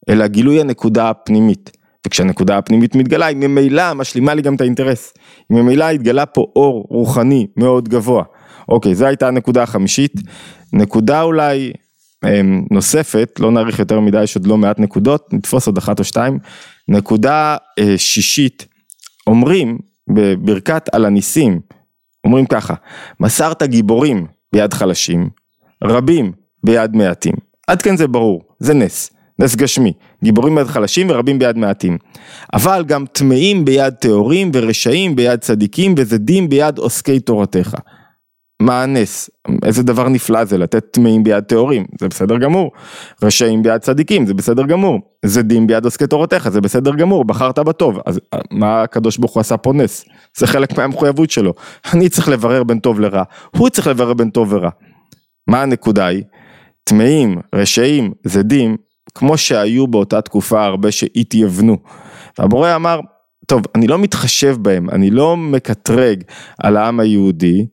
אלא 0.08 0.26
גילוי 0.26 0.60
הנקודה 0.60 1.10
הפנימית. 1.10 1.70
וכשהנקודה 2.06 2.58
הפנימית 2.58 2.94
מתגלה, 2.94 3.26
היא 3.26 3.36
ממילא 3.36 3.94
משלימה 3.94 4.34
לי 4.34 4.42
גם 4.42 4.54
את 4.54 4.60
האינטרס. 4.60 5.14
היא 5.50 5.58
ממילא 5.58 5.84
התגלה 5.84 6.26
פה 6.26 6.46
אור 6.56 6.86
רוחני 6.90 7.46
מאוד 7.56 7.88
גבוה. 7.88 8.24
אוקיי, 8.68 8.94
זו 8.94 9.06
הייתה 9.06 9.28
הנקודה 9.28 9.62
החמישית. 9.62 10.12
נקודה 10.72 11.22
אולי 11.22 11.72
אמ, 12.24 12.64
נוספת, 12.70 13.40
לא 13.40 13.50
נאריך 13.50 13.78
יותר 13.78 14.00
מדי, 14.00 14.22
יש 14.22 14.36
עוד 14.36 14.46
לא 14.46 14.56
מעט 14.56 14.78
נקודות, 14.78 15.32
נתפוס 15.32 15.66
עוד 15.66 15.78
אחת 15.78 15.98
או 15.98 16.04
שתיים. 16.04 16.38
נקודה 16.88 17.56
אה, 17.78 17.98
שישית, 17.98 18.66
אומרים 19.26 19.78
בברכת 20.14 20.88
על 20.92 21.04
הניסים, 21.04 21.60
אומרים 22.24 22.46
ככה, 22.46 22.74
מסרת 23.20 23.62
גיבורים 23.62 24.26
ביד 24.52 24.74
חלשים, 24.74 25.28
רבים 25.84 26.32
ביד 26.64 26.96
מעטים. 26.96 27.34
עד 27.66 27.82
כאן 27.82 27.96
זה 27.96 28.06
ברור, 28.06 28.42
זה 28.58 28.74
נס, 28.74 29.10
נס 29.38 29.56
גשמי, 29.56 29.92
גיבורים 30.24 30.54
ביד 30.54 30.66
חלשים 30.66 31.10
ורבים 31.10 31.38
ביד 31.38 31.58
מעטים. 31.58 31.98
אבל 32.52 32.84
גם 32.86 33.04
טמאים 33.12 33.64
ביד 33.64 33.94
טהורים 33.94 34.50
ורשעים 34.54 35.16
ביד 35.16 35.40
צדיקים 35.40 35.94
וזדים 35.96 36.48
ביד 36.48 36.78
עוסקי 36.78 37.20
תורתך. 37.20 37.74
מה 38.60 38.82
הנס? 38.82 39.30
איזה 39.64 39.82
דבר 39.82 40.08
נפלא 40.08 40.44
זה 40.44 40.58
לתת 40.58 40.84
טמאים 40.90 41.24
ביד 41.24 41.44
טהורים, 41.44 41.84
זה 42.00 42.08
בסדר 42.08 42.38
גמור. 42.38 42.72
רשעים 43.22 43.62
ביד 43.62 43.80
צדיקים, 43.80 44.26
זה 44.26 44.34
בסדר 44.34 44.66
גמור. 44.66 45.00
זדים 45.24 45.66
ביד 45.66 45.84
עוסקי 45.84 46.06
תורתך, 46.06 46.48
זה 46.48 46.60
בסדר 46.60 46.94
גמור, 46.94 47.24
בחרת 47.24 47.58
בטוב. 47.58 47.98
אז 48.06 48.20
מה 48.50 48.82
הקדוש 48.82 49.18
ברוך 49.18 49.34
הוא 49.34 49.40
עשה 49.40 49.56
פה 49.56 49.72
נס? 49.72 50.04
זה 50.36 50.46
חלק 50.46 50.78
מהמחויבות 50.78 51.30
שלו. 51.30 51.54
אני 51.92 52.08
צריך 52.08 52.28
לברר 52.28 52.64
בין 52.64 52.78
טוב 52.78 53.00
לרע, 53.00 53.22
הוא 53.56 53.68
צריך 53.68 53.86
לברר 53.86 54.14
בין 54.14 54.30
טוב 54.30 54.52
ורע. 54.52 54.70
מה 55.46 55.62
הנקודה 55.62 56.06
היא? 56.06 56.22
טמאים, 56.84 57.38
רשעים, 57.54 58.12
זדים, 58.24 58.76
כמו 59.14 59.38
שהיו 59.38 59.86
באותה 59.86 60.20
תקופה 60.20 60.64
הרבה 60.64 60.90
שהתייוונו. 60.90 61.76
והבורא 62.38 62.76
אמר, 62.76 63.00
טוב, 63.46 63.62
אני 63.74 63.86
לא 63.86 63.98
מתחשב 63.98 64.56
בהם, 64.60 64.90
אני 64.90 65.10
לא 65.10 65.36
מקטרג 65.36 66.22
על 66.58 66.76
העם 66.76 67.00
היהודי, 67.00 67.66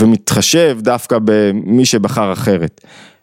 ומתחשב 0.00 0.78
דווקא 0.80 1.18
במי 1.24 1.84
שבחר 1.84 2.32
אחרת. 2.32 2.80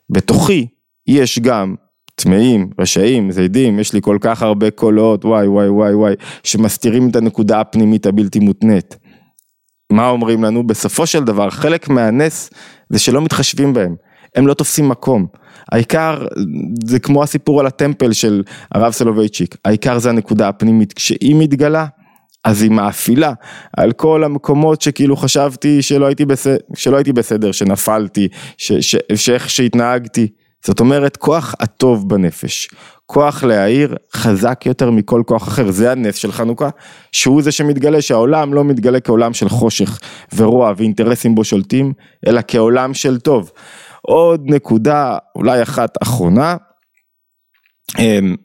בתוכי 0.10 0.68
יש 1.08 1.40
גם 1.40 1.76
טמאים, 2.16 2.70
רשעים, 2.80 3.32
זיידים, 3.32 3.80
יש 3.80 3.94
לי 3.94 4.02
כל 4.02 4.18
כך 4.22 4.42
הרבה 4.42 4.72
קולות, 4.72 5.26
וואי 5.26 5.48
וואי 5.48 5.70
וואי 5.70 5.94
וואי, 5.94 6.14
שמסתירים 6.44 7.10
את 7.10 7.16
הנקודה 7.16 7.60
הפנימית 7.60 8.06
הבלתי 8.06 8.40
מותנית. 8.40 8.98
מה 9.92 10.10
אומרים 10.10 10.44
לנו? 10.44 10.68
בסופו 10.68 11.06
של 11.06 11.24
דבר, 11.24 11.50
חלק 11.50 11.90
מהנס 11.90 12.50
זה 12.90 13.00
שלא 13.00 13.22
מתחשבים 13.22 13.74
בהם, 13.74 13.96
הם 14.36 14.48
לא 14.48 14.54
תופסים 14.54 14.90
מקום. 14.90 15.26
העיקר, 15.72 16.26
זה 16.84 17.00
כמו 17.00 17.24
הסיפור 17.24 17.60
על 17.60 17.68
הטמפל 17.68 18.14
של 18.14 18.44
הרב 18.72 18.92
סולובייצ'יק, 18.92 19.56
העיקר 19.66 20.00
זה 20.00 20.10
הנקודה 20.10 20.50
הפנימית, 20.50 20.94
כשהיא 20.94 21.36
מתגלה, 21.36 21.86
אז 22.48 22.62
היא 22.62 22.72
מאפילה 22.72 23.34
על 23.78 23.92
כל 23.92 24.24
המקומות 24.24 24.82
שכאילו 24.82 25.18
חשבתי 25.18 25.82
שלא 25.82 26.06
הייתי, 26.06 26.26
בסדר, 26.26 26.58
שלא 26.76 26.98
הייתי 26.98 27.14
בסדר, 27.14 27.52
שנפלתי, 27.52 28.28
שאיך 29.16 29.50
שהתנהגתי. 29.50 30.28
זאת 30.66 30.80
אומרת, 30.80 31.18
כוח 31.18 31.56
הטוב 31.60 32.10
בנפש, 32.10 32.70
כוח 33.06 33.44
להעיר 33.44 33.96
חזק 34.14 34.64
יותר 34.66 34.92
מכל 34.92 35.22
כוח 35.26 35.48
אחר, 35.48 35.72
זה 35.72 35.92
הנס 35.92 36.16
של 36.16 36.32
חנוכה, 36.32 36.70
שהוא 37.12 37.42
זה 37.42 37.52
שמתגלה, 37.52 38.02
שהעולם 38.02 38.54
לא 38.54 38.64
מתגלה 38.64 39.00
כעולם 39.00 39.34
של 39.34 39.50
חושך 39.50 40.00
ורוע 40.36 40.74
ואינטרסים 40.78 41.36
בו 41.36 41.44
שולטים, 41.44 41.94
אלא 42.28 42.42
כעולם 42.48 42.94
של 42.94 43.20
טוב. 43.20 43.52
עוד 44.02 44.42
נקודה, 44.46 45.18
אולי 45.36 45.62
אחת 45.62 45.98
אחרונה, 46.02 46.56
אמ, 48.00 48.36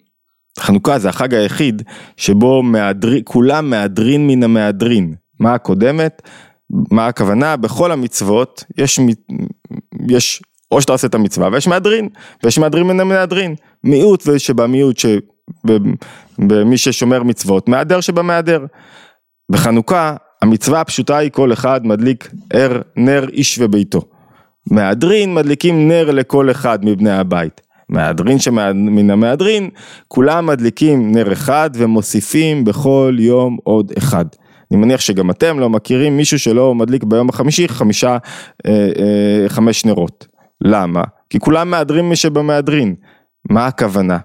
חנוכה 0.60 0.98
זה 0.98 1.08
החג 1.08 1.34
היחיד 1.34 1.82
שבו 2.16 2.62
מהדר... 2.62 3.22
כולם 3.24 3.70
מהדרין 3.70 4.26
מן 4.26 4.42
המהדרין. 4.42 5.14
מה 5.40 5.54
הקודמת? 5.54 6.22
מה 6.70 7.06
הכוונה? 7.06 7.56
בכל 7.56 7.92
המצוות 7.92 8.64
יש, 8.78 9.00
יש 10.08 10.42
או 10.70 10.80
שאתה 10.80 10.92
עושה 10.92 11.06
את 11.06 11.14
המצווה 11.14 11.48
ויש 11.52 11.68
מהדרין, 11.68 12.08
ויש 12.44 12.58
מהדרין 12.58 12.86
מן 12.86 13.00
המהדרין. 13.00 13.54
מיעוט 13.84 14.22
שבמיעוט, 14.38 14.96
שבמי 14.98 16.76
ששומר 16.76 17.22
מצוות, 17.22 17.68
מהדר 17.68 18.00
שבמהדר. 18.00 18.66
בחנוכה 19.50 20.16
המצווה 20.42 20.80
הפשוטה 20.80 21.16
היא 21.16 21.30
כל 21.30 21.52
אחד 21.52 21.86
מדליק 21.86 22.30
ער 22.52 22.80
נר 22.96 23.28
איש 23.28 23.58
וביתו. 23.58 24.00
מהדרין 24.70 25.34
מדליקים 25.34 25.88
נר 25.88 26.10
לכל 26.10 26.50
אחד 26.50 26.84
מבני 26.84 27.10
הבית. 27.10 27.60
מהדרין 27.92 28.38
שמן 28.38 29.10
המהדרין, 29.10 29.70
כולם 30.08 30.46
מדליקים 30.46 31.12
נר 31.12 31.32
אחד 31.32 31.70
ומוסיפים 31.74 32.64
בכל 32.64 33.16
יום 33.18 33.56
עוד 33.64 33.92
אחד. 33.98 34.24
אני 34.70 34.80
מניח 34.80 35.00
שגם 35.00 35.30
אתם 35.30 35.58
לא 35.58 35.70
מכירים 35.70 36.16
מישהו 36.16 36.38
שלא 36.38 36.74
מדליק 36.74 37.04
ביום 37.04 37.28
החמישי 37.28 37.68
חמישה, 37.68 38.16
אה, 38.66 38.72
אה, 38.98 39.48
חמש 39.48 39.84
נרות. 39.84 40.26
למה? 40.60 41.02
כי 41.30 41.38
כולם 41.38 41.70
מהדרין 41.70 42.08
מי 42.08 42.16
שבמהדרין. 42.16 42.94
מה 43.50 43.66
הכוונה? 43.66 44.18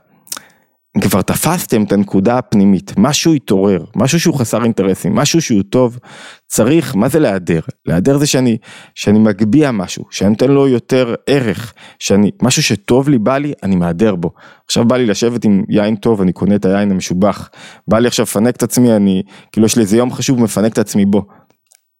כבר 1.01 1.21
תפסתם 1.21 1.83
את 1.83 1.91
הנקודה 1.91 2.37
הפנימית, 2.37 2.93
משהו 2.97 3.33
התעורר, 3.33 3.83
משהו 3.95 4.19
שהוא 4.19 4.35
חסר 4.35 4.63
אינטרסים, 4.63 5.15
משהו 5.15 5.41
שהוא 5.41 5.63
טוב, 5.69 5.99
צריך, 6.47 6.95
מה 6.95 7.09
זה 7.09 7.19
להדר? 7.19 7.59
להדר 7.85 8.17
זה 8.17 8.27
שאני, 8.27 8.57
שאני 8.95 9.19
מגביה 9.19 9.71
משהו, 9.71 10.05
שאני 10.11 10.29
נותן 10.29 10.51
לו 10.51 10.67
יותר 10.67 11.15
ערך, 11.27 11.73
שאני, 11.99 12.31
משהו 12.41 12.63
שטוב 12.63 13.09
לי, 13.09 13.17
בא 13.17 13.37
לי, 13.37 13.53
אני 13.63 13.75
מהדר 13.75 14.15
בו. 14.15 14.31
עכשיו 14.65 14.85
בא 14.85 14.97
לי 14.97 15.05
לשבת 15.05 15.45
עם 15.45 15.63
יין 15.69 15.95
טוב, 15.95 16.21
אני 16.21 16.33
קונה 16.33 16.55
את 16.55 16.65
היין 16.65 16.91
המשובח, 16.91 17.49
בא 17.87 17.99
לי 17.99 18.07
עכשיו 18.07 18.23
לפנק 18.23 18.55
את 18.55 18.63
עצמי, 18.63 18.95
אני, 18.95 19.23
כאילו 19.51 19.65
יש 19.65 19.75
לי 19.75 19.81
איזה 19.81 19.97
יום 19.97 20.13
חשוב, 20.13 20.41
מפנק 20.41 20.73
את 20.73 20.77
עצמי 20.77 21.05
בו. 21.05 21.25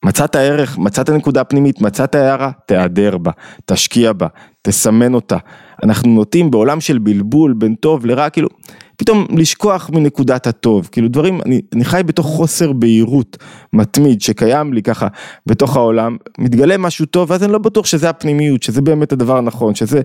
מצאת 0.05 0.35
ערך, 0.35 0.77
מצאת 0.77 1.09
נקודה 1.09 1.43
פנימית, 1.43 1.81
מצאת 1.81 2.15
הערה, 2.15 2.51
תהדר 2.67 3.17
בה, 3.17 3.31
תשקיע 3.65 4.13
בה, 4.13 4.27
תסמן 4.61 5.13
אותה. 5.13 5.37
אנחנו 5.83 6.09
נוטים 6.09 6.51
בעולם 6.51 6.81
של 6.81 6.97
בלבול 6.97 7.53
בין 7.53 7.75
טוב 7.75 8.05
לרע, 8.05 8.29
כאילו, 8.29 8.49
פתאום 8.97 9.27
לשכוח 9.37 9.89
מנקודת 9.89 10.47
הטוב, 10.47 10.89
כאילו 10.91 11.07
דברים, 11.07 11.41
אני, 11.45 11.61
אני 11.73 11.85
חי 11.85 12.01
בתוך 12.05 12.25
חוסר 12.25 12.73
בהירות 12.73 13.37
מתמיד 13.73 14.21
שקיים 14.21 14.73
לי 14.73 14.81
ככה 14.81 15.07
בתוך 15.45 15.75
העולם, 15.75 16.17
מתגלה 16.37 16.77
משהו 16.77 17.05
טוב, 17.05 17.31
ואז 17.31 17.43
אני 17.43 17.51
לא 17.51 17.59
בטוח 17.59 17.85
שזה 17.85 18.09
הפנימיות, 18.09 18.63
שזה 18.63 18.81
באמת 18.81 19.11
הדבר 19.11 19.37
הנכון, 19.37 19.75
שזה 19.75 20.01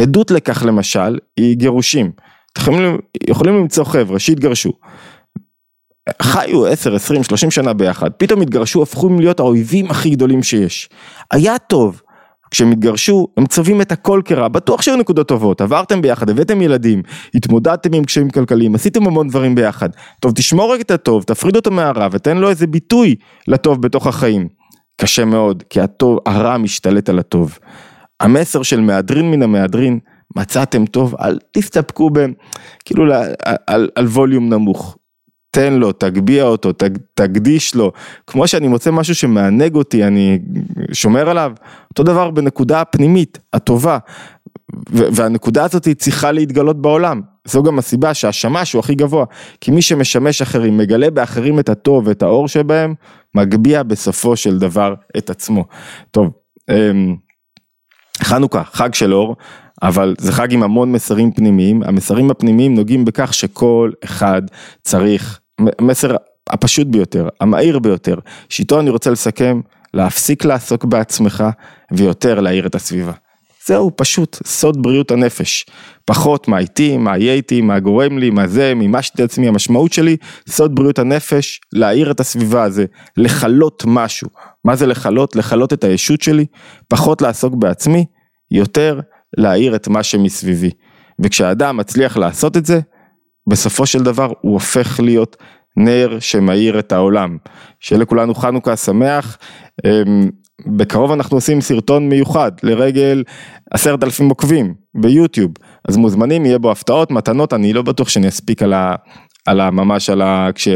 עדות 0.00 0.30
לכך 0.30 0.62
למשל, 0.66 1.18
היא 1.36 1.56
גירושים. 1.56 2.10
יכולים, 2.58 2.98
יכולים 3.28 3.56
למצוא 3.56 3.84
חבר'ה 3.84 4.18
שהתגרשו. 4.18 4.72
חיו 6.22 6.66
10, 6.66 6.94
20, 6.94 7.24
30 7.24 7.50
שנה 7.50 7.72
ביחד, 7.72 8.10
פתאום 8.10 8.40
התגרשו, 8.40 8.82
הפכו 8.82 9.10
להיות 9.18 9.40
האויבים 9.40 9.90
הכי 9.90 10.10
גדולים 10.10 10.42
שיש. 10.42 10.88
היה 11.30 11.58
טוב, 11.58 12.02
כשהם 12.54 12.72
התגרשו, 12.72 13.26
הם 13.36 13.46
צובעים 13.46 13.80
את 13.80 13.92
הכל 13.92 14.20
כרע, 14.24 14.48
בטוח 14.48 14.82
שהיו 14.82 14.96
נקודות 14.96 15.28
טובות, 15.28 15.60
עברתם 15.60 16.02
ביחד, 16.02 16.30
הבאתם 16.30 16.62
ילדים, 16.62 17.02
התמודדתם 17.34 17.94
עם 17.94 18.04
קשיים 18.04 18.30
כלכליים, 18.30 18.74
עשיתם 18.74 19.06
המון 19.06 19.28
דברים 19.28 19.54
ביחד. 19.54 19.88
טוב, 20.20 20.32
תשמור 20.34 20.74
רק 20.74 20.80
את 20.80 20.90
הטוב, 20.90 21.22
תפריד 21.22 21.56
אותו 21.56 21.70
מהרע 21.70 22.08
ותן 22.12 22.36
לו 22.36 22.50
איזה 22.50 22.66
ביטוי 22.66 23.14
לטוב 23.48 23.82
בתוך 23.82 24.06
החיים. 24.06 24.48
קשה 25.00 25.24
מאוד, 25.24 25.62
כי 25.70 25.80
הטוב, 25.80 26.18
הרע 26.26 26.58
משתלט 26.58 27.08
על 27.08 27.18
הטוב. 27.18 27.58
המסר 28.20 28.62
של 28.62 28.80
מהדרין 28.80 29.30
מן 29.30 29.42
המהדרין, 29.42 29.98
מצאתם 30.36 30.86
טוב, 30.86 31.14
אל 31.20 31.38
תסתפקו 31.52 32.10
ב... 32.10 32.18
כאילו 32.84 33.04
על, 33.14 33.34
על, 33.66 33.88
על 33.94 34.06
ווליום 34.06 34.48
נמוך. 34.48 34.96
תן 35.54 35.72
לו, 35.72 35.92
תגביה 35.92 36.44
אותו, 36.44 36.72
תג, 36.72 36.90
תקדיש 37.14 37.74
לו, 37.74 37.92
כמו 38.26 38.48
שאני 38.48 38.68
מוצא 38.68 38.90
משהו 38.90 39.14
שמענג 39.14 39.74
אותי, 39.74 40.04
אני 40.04 40.38
שומר 40.92 41.30
עליו, 41.30 41.52
אותו 41.90 42.02
דבר 42.02 42.30
בנקודה 42.30 42.80
הפנימית, 42.80 43.38
הטובה, 43.52 43.98
והנקודה 44.90 45.64
הזאת 45.64 45.88
צריכה 45.88 46.32
להתגלות 46.32 46.82
בעולם, 46.82 47.20
זו 47.44 47.62
גם 47.62 47.78
הסיבה 47.78 48.14
שהשמש 48.14 48.72
הוא 48.72 48.80
הכי 48.80 48.94
גבוה, 48.94 49.24
כי 49.60 49.70
מי 49.70 49.82
שמשמש 49.82 50.42
אחרים, 50.42 50.76
מגלה 50.76 51.10
באחרים 51.10 51.58
את 51.58 51.68
הטוב 51.68 52.06
ואת 52.06 52.22
האור 52.22 52.48
שבהם, 52.48 52.94
מגביה 53.34 53.82
בסופו 53.82 54.36
של 54.36 54.58
דבר 54.58 54.94
את 55.16 55.30
עצמו. 55.30 55.64
טוב, 56.10 56.30
אמ, 56.70 57.16
חנוכה, 58.22 58.62
חג 58.64 58.94
של 58.94 59.14
אור, 59.14 59.36
אבל 59.82 60.14
זה 60.18 60.32
חג 60.32 60.52
עם 60.52 60.62
המון 60.62 60.92
מסרים 60.92 61.32
פנימיים, 61.32 61.82
המסרים 61.82 62.30
הפנימיים 62.30 62.74
נוגעים 62.74 63.04
בכך 63.04 63.34
שכל 63.34 63.90
אחד 64.04 64.42
צריך 64.82 65.40
המסר 65.58 66.16
הפשוט 66.50 66.86
ביותר, 66.86 67.28
המהיר 67.40 67.78
ביותר, 67.78 68.14
שאיתו 68.48 68.80
אני 68.80 68.90
רוצה 68.90 69.10
לסכם, 69.10 69.60
להפסיק 69.94 70.44
לעסוק 70.44 70.84
בעצמך 70.84 71.44
ויותר 71.92 72.40
להאיר 72.40 72.66
את 72.66 72.74
הסביבה. 72.74 73.12
זהו 73.66 73.90
פשוט 73.96 74.36
סוד 74.46 74.82
בריאות 74.82 75.10
הנפש. 75.10 75.66
פחות 76.04 76.48
מה 76.48 76.58
איתי, 76.58 76.96
מה 76.96 77.18
יהיה 77.18 77.34
איתי, 77.34 77.60
מה 77.60 77.80
גורם 77.80 78.18
לי, 78.18 78.30
מה 78.30 78.46
זה, 78.46 78.72
ממה 78.76 79.02
שתי 79.02 79.22
עצמי, 79.22 79.48
המשמעות 79.48 79.92
שלי, 79.92 80.16
סוד 80.48 80.74
בריאות 80.74 80.98
הנפש, 80.98 81.60
להאיר 81.72 82.10
את 82.10 82.20
הסביבה 82.20 82.62
הזה, 82.62 82.84
לכלות 83.16 83.82
משהו. 83.86 84.28
מה 84.64 84.76
זה 84.76 84.86
לכלות? 84.86 85.36
לכלות 85.36 85.72
את 85.72 85.84
הישות 85.84 86.22
שלי, 86.22 86.46
פחות 86.88 87.22
לעסוק 87.22 87.54
בעצמי, 87.54 88.04
יותר 88.50 89.00
להאיר 89.36 89.76
את 89.76 89.88
מה 89.88 90.02
שמסביבי. 90.02 90.70
וכשאדם 91.18 91.76
מצליח 91.76 92.16
לעשות 92.16 92.56
את 92.56 92.66
זה, 92.66 92.80
בסופו 93.46 93.86
של 93.86 94.02
דבר 94.02 94.32
הוא 94.40 94.52
הופך 94.52 95.00
להיות 95.00 95.36
נר 95.76 96.16
שמאיר 96.20 96.78
את 96.78 96.92
העולם. 96.92 97.36
שיהיה 97.80 98.02
לכולנו 98.02 98.34
חנוכה 98.34 98.76
שמח. 98.76 99.38
אמ, 99.84 100.30
בקרוב 100.66 101.12
אנחנו 101.12 101.36
עושים 101.36 101.60
סרטון 101.60 102.08
מיוחד 102.08 102.52
לרגל 102.62 103.24
עשרת 103.70 104.04
אלפים 104.04 104.28
עוקבים 104.28 104.74
ביוטיוב, 104.94 105.52
אז 105.88 105.96
מוזמנים, 105.96 106.46
יהיה 106.46 106.58
בו 106.58 106.70
הפתעות, 106.70 107.10
מתנות, 107.10 107.52
אני 107.52 107.72
לא 107.72 107.82
בטוח 107.82 108.08
שאני 108.08 108.28
אספיק 108.28 108.62
על, 108.62 108.74
על 109.46 109.60
הממש, 109.60 110.10
על 110.10 110.22
ה... 110.22 110.48
כש... 110.54 110.68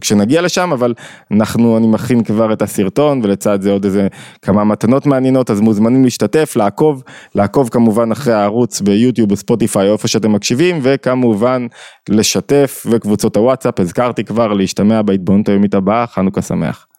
כשנגיע 0.00 0.42
לשם, 0.42 0.72
אבל 0.72 0.94
אנחנו, 1.30 1.76
אני 1.76 1.86
מכין 1.86 2.24
כבר 2.24 2.52
את 2.52 2.62
הסרטון 2.62 3.20
ולצד 3.24 3.62
זה 3.62 3.72
עוד 3.72 3.84
איזה 3.84 4.08
כמה 4.42 4.64
מתנות 4.64 5.06
מעניינות, 5.06 5.50
אז 5.50 5.60
מוזמנים 5.60 6.04
להשתתף, 6.04 6.56
לעקוב, 6.56 7.02
לעקוב 7.34 7.68
כמובן 7.68 8.12
אחרי 8.12 8.34
הערוץ 8.34 8.80
ביוטיוב, 8.80 9.28
בספוטיפיי, 9.28 9.92
איפה 9.92 10.08
שאתם 10.08 10.32
מקשיבים, 10.32 10.78
וכמובן 10.82 11.66
לשתף 12.08 12.86
וקבוצות 12.90 13.36
הוואטסאפ, 13.36 13.80
הזכרתי 13.80 14.24
כבר 14.24 14.52
להשתמע 14.52 15.02
בהתבוננות 15.02 15.48
היומית 15.48 15.74
הבאה, 15.74 16.06
חנוכה 16.06 16.42
שמח. 16.42 16.86